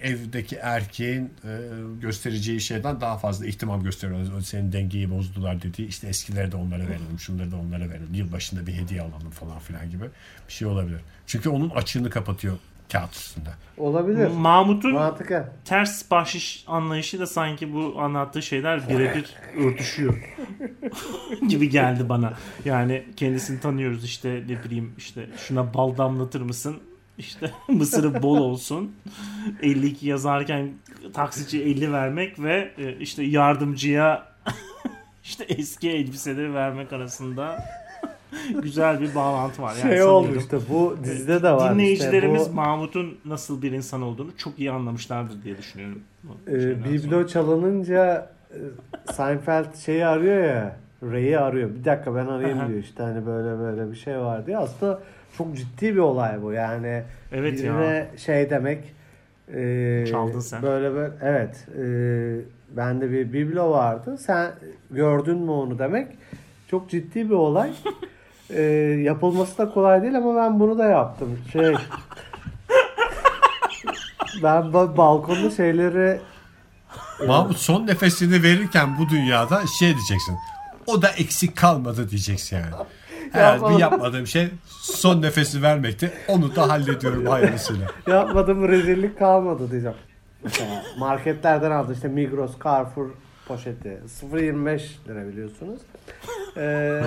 e, 0.00 0.08
evdeki 0.08 0.56
erkeğin 0.56 1.24
e, 1.44 1.58
göstereceği 2.00 2.60
şeyden 2.60 3.00
daha 3.00 3.18
fazla 3.18 3.46
ihtimam 3.46 3.82
gösteriyorlar. 3.82 4.40
Senin 4.40 4.72
dengeyi 4.72 5.10
bozdular 5.10 5.62
dediği 5.62 5.88
işte 5.88 6.08
eskileri 6.08 6.52
de 6.52 6.56
onlara 6.56 6.82
verelim, 6.82 7.18
şunları 7.18 7.52
da 7.52 7.56
onlara 7.56 7.90
verelim. 7.90 8.14
Yılbaşında 8.14 8.66
bir 8.66 8.74
hediye 8.74 9.00
alalım 9.00 9.30
falan 9.30 9.58
filan 9.58 9.90
gibi 9.90 10.04
bir 10.48 10.52
şey 10.52 10.68
olabilir. 10.68 11.00
Çünkü 11.26 11.48
onun 11.48 11.70
açığını 11.70 12.10
kapatıyor 12.10 12.58
kağıt 12.92 13.14
üstünde. 13.14 13.48
Olabilir. 13.78 14.28
Mahmut'un 14.28 14.94
Mantıken. 14.94 15.46
ters 15.64 16.10
bahşiş 16.10 16.64
anlayışı 16.66 17.20
da 17.20 17.26
sanki 17.26 17.72
bu 17.74 17.94
anlattığı 18.00 18.42
şeyler 18.42 18.88
birebir 18.88 19.34
örtüşüyor 19.58 20.34
gibi 21.48 21.68
geldi 21.68 22.08
bana. 22.08 22.32
Yani 22.64 23.04
kendisini 23.16 23.60
tanıyoruz 23.60 24.04
işte 24.04 24.42
ne 24.48 24.64
bileyim 24.64 24.94
işte 24.98 25.26
şuna 25.36 25.74
bal 25.74 25.96
damlatır 25.96 26.40
mısın? 26.40 26.76
İşte 27.18 27.50
mısırı 27.68 28.22
bol 28.22 28.38
olsun. 28.38 28.92
52 29.62 30.08
yazarken 30.08 30.72
taksici 31.14 31.62
50 31.62 31.92
vermek 31.92 32.38
ve 32.42 32.72
e, 32.78 32.96
işte 32.96 33.22
yardımcıya 33.22 34.26
işte 35.24 35.44
eski 35.44 35.90
elbiseleri 35.90 36.54
vermek 36.54 36.92
arasında 36.92 37.64
güzel 38.62 39.00
bir 39.00 39.14
bağlantı 39.14 39.62
var. 39.62 39.68
Yani 39.70 39.80
Şey 39.80 39.90
sanıyorum- 39.90 40.14
olmuştu 40.14 40.62
bu 40.70 40.96
dizide 41.04 41.42
de 41.42 41.50
var. 41.52 41.74
Dinleyicilerimiz 41.74 42.40
işte 42.40 42.52
bu, 42.52 42.56
Mahmut'un 42.56 43.18
nasıl 43.24 43.62
bir 43.62 43.72
insan 43.72 44.02
olduğunu 44.02 44.36
çok 44.36 44.58
iyi 44.58 44.70
anlamışlardır 44.70 45.42
diye 45.42 45.58
düşünüyorum. 45.58 46.00
e, 46.46 46.50
şeyden 46.50 46.84
biblo 46.84 47.10
sonra. 47.10 47.26
çalınınca 47.26 48.30
e, 48.50 48.58
Seinfeld 49.12 49.74
şeyi 49.76 50.06
arıyor 50.06 50.44
ya. 50.44 50.76
Ray'i 51.02 51.38
arıyor. 51.38 51.70
Bir 51.80 51.84
dakika 51.84 52.14
ben 52.14 52.26
arayayım 52.26 52.58
Aha. 52.60 52.68
diyor 52.68 52.78
işte 52.78 53.02
hani 53.02 53.26
böyle 53.26 53.58
böyle 53.58 53.90
bir 53.90 53.96
şey 53.96 54.18
var 54.18 54.46
diye. 54.46 54.58
Aslında 54.58 55.00
çok 55.38 55.56
ciddi 55.56 55.94
bir 55.94 56.00
olay 56.00 56.42
bu 56.42 56.52
yani. 56.52 57.02
Evet 57.32 57.64
ya. 57.64 57.74
birine 57.74 58.06
şey 58.16 58.50
demek 58.50 58.78
e, 59.54 60.04
Çaldın 60.10 60.40
sen. 60.40 60.62
Böyle 60.62 60.94
böyle 60.94 61.12
evet. 61.22 61.66
E, 61.78 61.86
bende 62.76 63.10
bir 63.10 63.32
biblo 63.32 63.70
vardı. 63.70 64.18
Sen 64.18 64.50
gördün 64.90 65.38
mü 65.38 65.50
onu 65.50 65.78
demek. 65.78 66.06
Çok 66.70 66.90
ciddi 66.90 67.30
bir 67.30 67.34
olay. 67.34 67.70
E, 68.50 68.62
yapılması 69.02 69.58
da 69.58 69.70
kolay 69.70 70.02
değil 70.02 70.16
ama 70.16 70.36
ben 70.36 70.60
bunu 70.60 70.78
da 70.78 70.84
yaptım. 70.84 71.38
Şey 71.52 71.74
ben 74.42 74.62
ba- 74.62 74.96
balkonda 74.96 75.50
şeyleri 75.50 76.20
Mahmut 77.26 77.56
son 77.56 77.86
nefesini 77.86 78.42
verirken 78.42 78.98
bu 78.98 79.08
dünyada 79.08 79.62
şey 79.78 79.88
diyeceksin. 79.94 80.36
O 80.86 81.02
da 81.02 81.08
eksik 81.08 81.56
kalmadı 81.56 82.10
diyeceksin 82.10 82.56
yani. 82.56 82.86
Eğer 83.34 83.60
bir 83.62 83.78
yapmadığım 83.78 84.26
şey 84.26 84.48
son 84.80 85.22
nefesi 85.22 85.62
vermekti. 85.62 86.12
Onu 86.28 86.56
da 86.56 86.68
hallediyorum 86.68 87.26
hayırlısıyla. 87.26 87.86
yapmadığım 88.06 88.68
rezillik 88.68 89.18
kalmadı 89.18 89.70
diyeceğim. 89.70 89.96
Mesela 90.44 90.82
marketlerden 90.98 91.70
aldım 91.70 91.92
işte 91.94 92.08
Migros, 92.08 92.50
Carrefour 92.64 93.10
poşeti. 93.48 93.98
0.25 94.22 94.80
lira 95.08 95.28
biliyorsunuz. 95.28 95.80
Ee, 96.56 97.02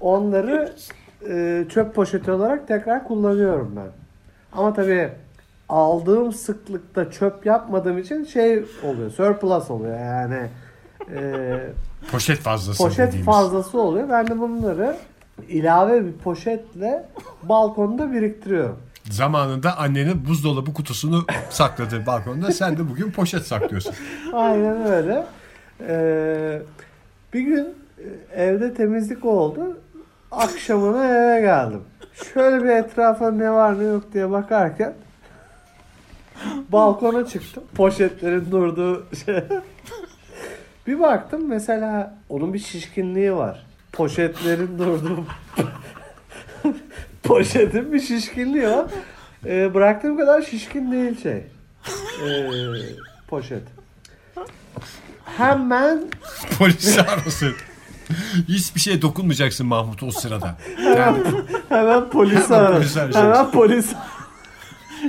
onları 0.00 0.72
e, 1.30 1.64
çöp 1.68 1.94
poşeti 1.94 2.30
olarak 2.30 2.68
tekrar 2.68 3.04
kullanıyorum 3.04 3.72
ben. 3.76 3.88
Ama 4.58 4.74
tabii 4.74 5.08
aldığım 5.68 6.32
sıklıkta 6.32 7.10
çöp 7.10 7.46
yapmadığım 7.46 7.98
için 7.98 8.24
şey 8.24 8.64
oluyor. 8.82 9.10
Surplus 9.10 9.70
oluyor 9.70 9.98
yani. 10.00 10.48
E, 11.14 11.20
Poşet 12.12 12.38
fazlası 12.38 12.82
poşet 12.82 12.98
dediğimiz. 13.08 13.26
fazlası 13.26 13.80
oluyor. 13.80 14.08
Ben 14.08 14.26
de 14.26 14.38
bunları 14.40 14.96
ilave 15.48 16.06
bir 16.06 16.12
poşetle 16.12 17.04
balkonda 17.42 18.12
biriktiriyorum. 18.12 18.78
Zamanında 19.10 19.78
annenin 19.78 20.26
buzdolabı 20.28 20.74
kutusunu 20.74 21.24
sakladı 21.50 22.06
balkonda. 22.06 22.52
Sen 22.52 22.76
de 22.76 22.90
bugün 22.90 23.10
poşet 23.10 23.46
saklıyorsun. 23.46 23.94
Aynen 24.32 24.86
öyle. 24.86 25.24
Ee, 25.88 26.62
bir 27.34 27.40
gün 27.40 27.68
evde 28.34 28.74
temizlik 28.74 29.24
oldu. 29.24 29.78
Akşamına 30.30 31.06
eve 31.06 31.40
geldim. 31.40 31.80
Şöyle 32.34 32.64
bir 32.64 32.68
etrafa 32.68 33.30
ne 33.30 33.50
var 33.50 33.78
ne 33.78 33.84
yok 33.84 34.12
diye 34.12 34.30
bakarken 34.30 34.94
balkona 36.68 37.26
çıktım. 37.26 37.64
Poşetlerin 37.74 38.50
durduğu 38.50 39.06
şey. 39.24 39.42
bir 40.86 41.00
baktım 41.00 41.48
mesela 41.48 42.18
onun 42.28 42.54
bir 42.54 42.58
şişkinliği 42.58 43.34
var. 43.34 43.66
Poşetlerin 43.92 44.78
durduğu 44.78 45.24
poşetin 47.22 47.92
bir 47.92 48.00
şişkinliği 48.00 48.68
var. 48.68 48.86
Ee, 49.46 49.74
bıraktığım 49.74 50.16
kadar 50.16 50.42
şişkin 50.42 50.92
değil 50.92 51.22
şey. 51.22 51.32
Ee, 51.32 52.50
poşet. 53.28 53.62
Hemen 55.24 56.04
Polisi 56.58 57.02
arasın. 57.02 57.54
Hiçbir 58.48 58.80
şeye 58.80 59.02
dokunmayacaksın 59.02 59.66
Mahmut 59.66 60.02
o 60.02 60.10
sırada. 60.10 60.56
Yani 60.84 61.22
hemen 61.68 62.10
polisi 62.10 62.54
arayacaksın. 62.54 63.20
Hemen 63.20 63.50
polis 63.50 63.92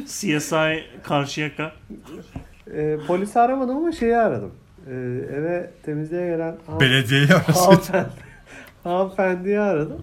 CSI 0.08 0.84
Karşıyaka. 1.04 1.72
e, 2.74 2.98
polisi 3.08 3.40
aramadım 3.40 3.78
ama 3.78 3.92
şeyi 3.92 4.18
aradım. 4.18 4.52
E, 4.88 4.92
eve 5.38 5.70
temizliğe 5.84 6.28
gelen 6.28 6.56
belediyeyi 6.80 7.28
hanımefendi, 7.28 8.10
hanımefendiyi 8.84 9.60
aradım. 9.60 10.02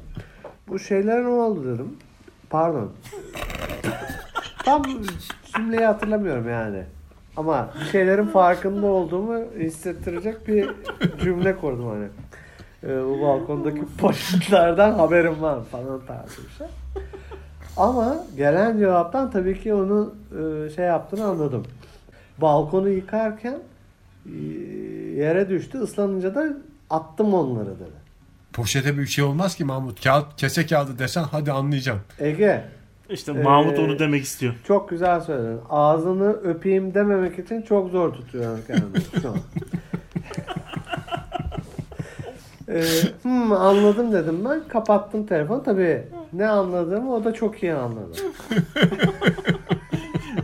Bu 0.69 0.79
şeyler 0.79 1.23
ne 1.23 1.29
oldu 1.29 1.75
dedim. 1.75 1.97
Pardon. 2.51 2.93
Tam 4.65 4.83
cümleyi 5.57 5.85
hatırlamıyorum 5.87 6.49
yani. 6.49 6.83
Ama 7.37 7.71
bir 7.81 7.91
şeylerin 7.91 8.27
farkında 8.27 8.87
olduğumu 8.87 9.38
hissettirecek 9.59 10.49
bir 10.49 10.71
cümle 11.25 11.57
kurdum 11.57 11.88
hani. 11.88 12.07
Ee, 12.85 12.88
bu 13.05 13.21
balkondaki 13.23 13.83
poşetlerden 13.99 14.92
haberim 14.92 15.42
var 15.42 15.59
falan 15.64 16.01
tarzı 16.07 16.42
bir 16.49 16.53
şey. 16.59 16.66
Ama 17.77 18.25
gelen 18.37 18.79
cevaptan 18.79 19.31
tabii 19.31 19.61
ki 19.61 19.75
onu 19.75 20.14
e, 20.31 20.71
şey 20.71 20.85
yaptığını 20.85 21.25
anladım. 21.25 21.66
Balkonu 22.38 22.88
yıkarken 22.88 23.59
e, 24.27 24.31
yere 25.16 25.49
düştü. 25.49 25.79
ıslanınca 25.79 26.35
da 26.35 26.45
attım 26.90 27.35
onları 27.35 27.66
dedi. 27.81 28.03
Poşete 28.53 28.99
bir 28.99 29.07
şey 29.07 29.25
olmaz 29.25 29.55
ki 29.57 29.64
Mahmut. 29.64 30.05
Kağıt, 30.05 30.37
kese 30.37 30.66
kağıdı 30.66 30.99
desen 30.99 31.23
hadi 31.23 31.53
anlayacağım. 31.53 32.01
Ege 32.18 32.64
İşte 33.11 33.33
Mahmut 33.33 33.79
Ee, 33.79 33.83
onu 33.83 33.99
demek 33.99 34.23
istiyor. 34.23 34.55
çok 34.66 34.88
güzel 34.88 35.21
söyledin. 35.21 35.61
Ağzını 35.71 36.33
öpeyim 36.33 36.95
dememek 36.95 37.38
için 37.38 37.62
çok 37.62 37.90
zor 37.90 38.12
tutuyorum 38.12 38.61
kendimi 38.66 39.05
şu 39.23 39.29
an. 39.29 39.37
Ee, 42.73 42.83
hmm, 43.23 43.53
anladım 43.53 44.13
dedim 44.13 44.45
ben. 44.45 44.61
Kapattım 44.69 45.27
telefonu. 45.27 45.63
Tabii 45.63 46.03
ne 46.33 46.49
anladığımı 46.49 47.15
o 47.15 47.25
da 47.25 47.33
çok 47.35 47.63
iyi 47.63 47.75
anladı. 47.75 48.13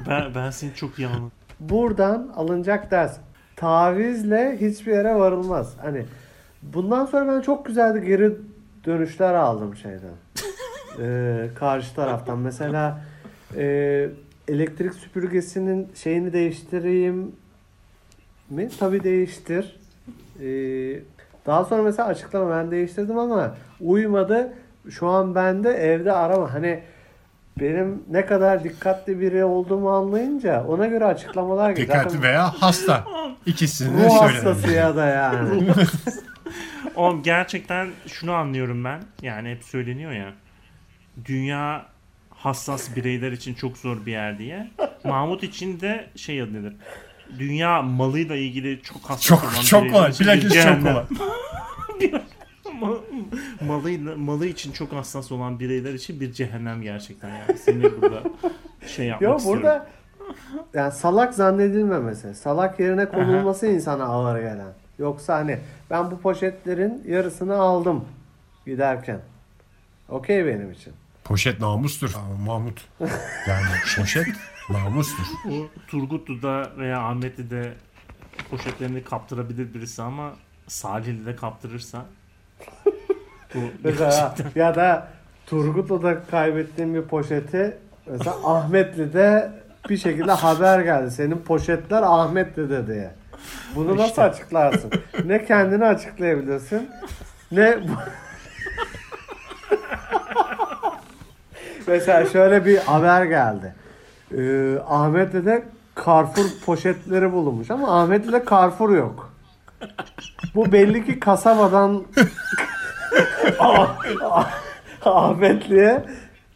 Ben, 0.08 0.34
ben 0.34 0.50
seni 0.50 0.74
çok 0.74 0.98
iyi 0.98 1.08
anladım. 1.08 1.32
Buradan 1.60 2.32
alınacak 2.36 2.90
ders. 2.90 3.16
Tavizle 3.56 4.58
hiçbir 4.60 4.92
yere 4.92 5.14
varılmaz. 5.14 5.74
Hani 5.82 6.04
bundan 6.62 7.06
sonra 7.06 7.34
ben 7.34 7.40
çok 7.40 7.66
güzel 7.66 7.98
geri 7.98 8.36
dönüşler 8.84 9.34
aldım 9.34 9.76
şeyden. 9.76 10.14
Ee, 11.00 11.48
karşı 11.54 11.94
taraftan. 11.94 12.38
Mesela 12.38 13.00
e, 13.56 14.08
elektrik 14.48 14.94
süpürgesinin 14.94 15.88
şeyini 15.94 16.32
değiştireyim 16.32 17.32
mi? 18.50 18.68
Tabii 18.78 19.02
değiştir. 19.04 19.80
Ee, 20.42 21.00
daha 21.46 21.64
sonra 21.64 21.82
mesela 21.82 22.08
açıklama 22.08 22.50
ben 22.50 22.70
değiştirdim 22.70 23.18
ama 23.18 23.54
uymadı. 23.80 24.52
Şu 24.90 25.06
an 25.08 25.34
bende 25.34 25.70
evde 25.70 26.12
arama. 26.12 26.54
Hani 26.54 26.82
benim 27.60 28.02
ne 28.10 28.26
kadar 28.26 28.64
dikkatli 28.64 29.20
biri 29.20 29.44
olduğumu 29.44 29.90
anlayınca 29.90 30.64
ona 30.64 30.86
göre 30.86 31.04
açıklamalar 31.04 31.70
geliyor. 31.70 31.88
Dikkatli 31.88 32.10
Zaten 32.10 32.22
veya 32.22 32.52
hasta. 32.62 33.04
İkisini 33.46 33.98
de 33.98 34.04
Ruh 34.04 34.10
söyledim. 34.10 34.46
hastası 34.46 34.72
ya 34.74 34.96
da 34.96 35.06
yani. 35.06 35.64
Oğlum 36.96 37.22
gerçekten 37.22 37.88
şunu 38.06 38.32
anlıyorum 38.32 38.84
ben. 38.84 39.00
Yani 39.22 39.50
hep 39.50 39.64
söyleniyor 39.64 40.12
ya. 40.12 40.32
Dünya 41.24 41.86
hassas 42.30 42.96
bireyler 42.96 43.32
için 43.32 43.54
çok 43.54 43.76
zor 43.78 44.06
bir 44.06 44.12
yer 44.12 44.38
diye. 44.38 44.70
Mahmut 45.04 45.42
için 45.42 45.80
de 45.80 46.06
şey 46.16 46.42
adı 46.42 46.52
nedir? 46.54 46.76
Dünya 47.38 47.82
malıyla 47.82 48.36
ilgili 48.36 48.82
çok 48.82 49.02
hassas 49.10 49.44
olan 49.44 49.52
Çok 49.54 49.64
çok 49.64 49.90
kolay. 49.92 50.10
için 50.10 50.26
bir 50.26 50.32
Bilakis 50.32 50.42
çok 50.44 50.52
cehennem. 50.52 50.82
kolay. 50.82 51.04
Ma- 52.80 53.00
malıyla, 53.66 54.16
malı 54.16 54.46
için 54.46 54.72
çok 54.72 54.92
hassas 54.92 55.32
olan 55.32 55.60
bireyler 55.60 55.94
için 55.94 56.20
bir 56.20 56.32
cehennem 56.32 56.82
gerçekten 56.82 57.28
yani. 57.28 57.58
Seni 57.58 57.82
burada 57.82 58.22
şey 58.86 59.06
yapmak 59.06 59.22
Yok 59.30 59.38
istiyorum. 59.38 59.62
burada 59.62 59.86
yani 60.74 60.92
salak 60.92 61.34
zannedilmemesi, 61.34 62.34
salak 62.34 62.80
yerine 62.80 63.08
konulması 63.08 63.66
insana 63.66 64.04
ağır 64.04 64.38
gelen. 64.40 64.72
Yoksa 64.98 65.34
hani 65.34 65.58
ben 65.90 66.10
bu 66.10 66.20
poşetlerin 66.20 67.02
yarısını 67.08 67.56
aldım 67.56 68.04
giderken. 68.66 69.20
Okey 70.08 70.46
benim 70.46 70.72
için. 70.72 70.92
Poşet 71.24 71.60
namustur 71.60 72.14
Aa, 72.14 72.42
Mahmut. 72.46 72.84
Yani 73.48 73.64
poşet 73.98 74.26
namustur. 74.70 75.24
O 75.50 75.66
Turgutlu'da 75.86 76.70
veya 76.78 77.00
Ahmetli'de 77.00 77.72
poşetlerini 78.50 79.04
kaptırabilir 79.04 79.74
birisi 79.74 80.02
ama 80.02 80.32
Salihli'de 80.68 81.36
kaptırırsa 81.36 82.04
bu 83.54 83.58
Mesela 83.84 84.34
ya 84.54 84.74
da 84.74 85.08
Turgutlu'da 85.46 86.24
kaybettiğim 86.30 86.94
bir 86.94 87.02
poşeti 87.02 87.78
mesela 88.06 88.36
Ahmetli'de 88.44 89.52
bir 89.88 89.96
şekilde 89.96 90.32
haber 90.32 90.80
geldi. 90.80 91.10
Senin 91.10 91.38
poşetler 91.38 92.02
Ahmetli'de 92.02 92.86
diye. 92.86 93.10
Bunu 93.74 93.96
nasıl 93.96 94.08
İşte. 94.08 94.22
açıklarsın? 94.22 94.90
Ne 95.24 95.44
kendini 95.44 95.84
açıklayabilirsin 95.84 96.90
ne 97.52 97.78
Mesela 101.86 102.26
şöyle 102.26 102.64
bir 102.64 102.76
haber 102.78 103.24
geldi. 103.24 103.74
Ee, 104.36 104.78
Ahmetli'de 104.88 105.64
Carrefour 106.06 106.44
poşetleri 106.66 107.32
bulunmuş 107.32 107.70
ama 107.70 108.00
Ahmetli'de 108.02 108.44
Carrefour 108.50 108.90
yok. 108.96 109.32
Bu 110.54 110.72
belli 110.72 111.06
ki 111.06 111.20
kasabadan 111.20 112.04
Ahmetli'ye 115.04 116.04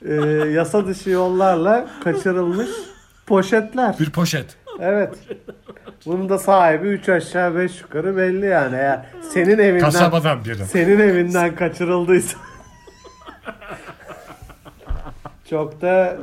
e, 0.08 0.14
yasa 0.52 0.86
dışı 0.86 1.10
yollarla 1.10 1.86
kaçırılmış 2.04 2.68
poşetler. 3.26 3.96
Bir 4.00 4.10
poşet. 4.10 4.56
Evet. 4.80 5.14
Bunun 6.06 6.28
da 6.28 6.38
sahibi 6.38 6.88
3 6.88 7.08
aşağı 7.08 7.56
5 7.56 7.80
yukarı 7.80 8.16
belli 8.16 8.46
yani. 8.46 8.76
Eğer 8.76 9.06
senin 9.32 9.58
evinden 9.58 9.84
Kasabadan 9.84 10.44
biri. 10.44 10.64
senin 10.64 11.00
evinden 11.00 11.54
kaçırıldıysa 11.54 12.38
çok 15.50 15.80
da 15.80 16.16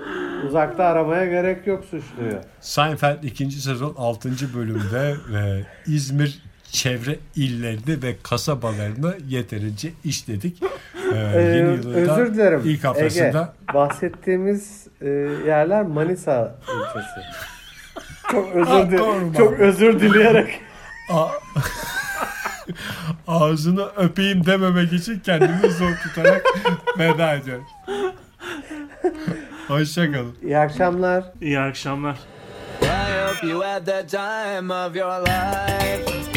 uzakta 0.48 0.84
aramaya 0.84 1.26
gerek 1.26 1.68
yok 1.68 1.84
suçluyu. 1.84 2.40
Seinfeld 2.62 3.24
2. 3.24 3.52
sezon 3.52 3.94
6. 3.98 4.30
bölümde 4.56 5.16
e, 5.38 5.66
İzmir 5.92 6.40
çevre 6.72 7.16
illerini 7.36 8.04
ve 8.04 8.16
kasabalarını 8.24 9.18
yeterince 9.28 9.90
işledik. 10.04 10.64
E, 10.64 10.70
Ee, 11.16 11.42
yeni 11.42 11.58
yılın 11.78 11.84
da 12.08 12.12
özür 12.22 12.34
dilerim. 12.34 12.62
ilk 12.66 12.84
haftasında 12.84 13.54
Ege, 13.68 13.74
bahsettiğimiz 13.74 14.88
e, 15.02 15.10
yerler 15.48 15.84
Manisa 15.86 16.56
ilçesi. 16.62 17.20
Çok 18.32 18.56
özür 18.56 19.00
mu 19.00 19.34
Çok 19.38 19.60
özür 19.60 20.00
dileyerek 20.00 20.60
A- 21.14 21.28
ağzını 23.28 23.86
öpeyim 23.98 24.46
dememek 24.46 24.94
için 24.94 25.20
kendimi 25.20 25.72
zor 25.72 25.92
tutarak 26.04 26.44
veda 27.00 27.34
ediyorum. 27.34 27.66
Hoşçakalın. 29.70 30.36
iyi 30.44 30.58
akşamlar. 30.58 31.24
iyi 31.42 31.60
akşamlar. 31.60 32.18
I 32.82 32.86
hope 33.28 33.48
you 33.48 33.62
had 33.62 33.86
the 33.86 34.08
time 34.08 34.74
of 34.74 34.96
your 34.96 35.22
life. 35.22 36.29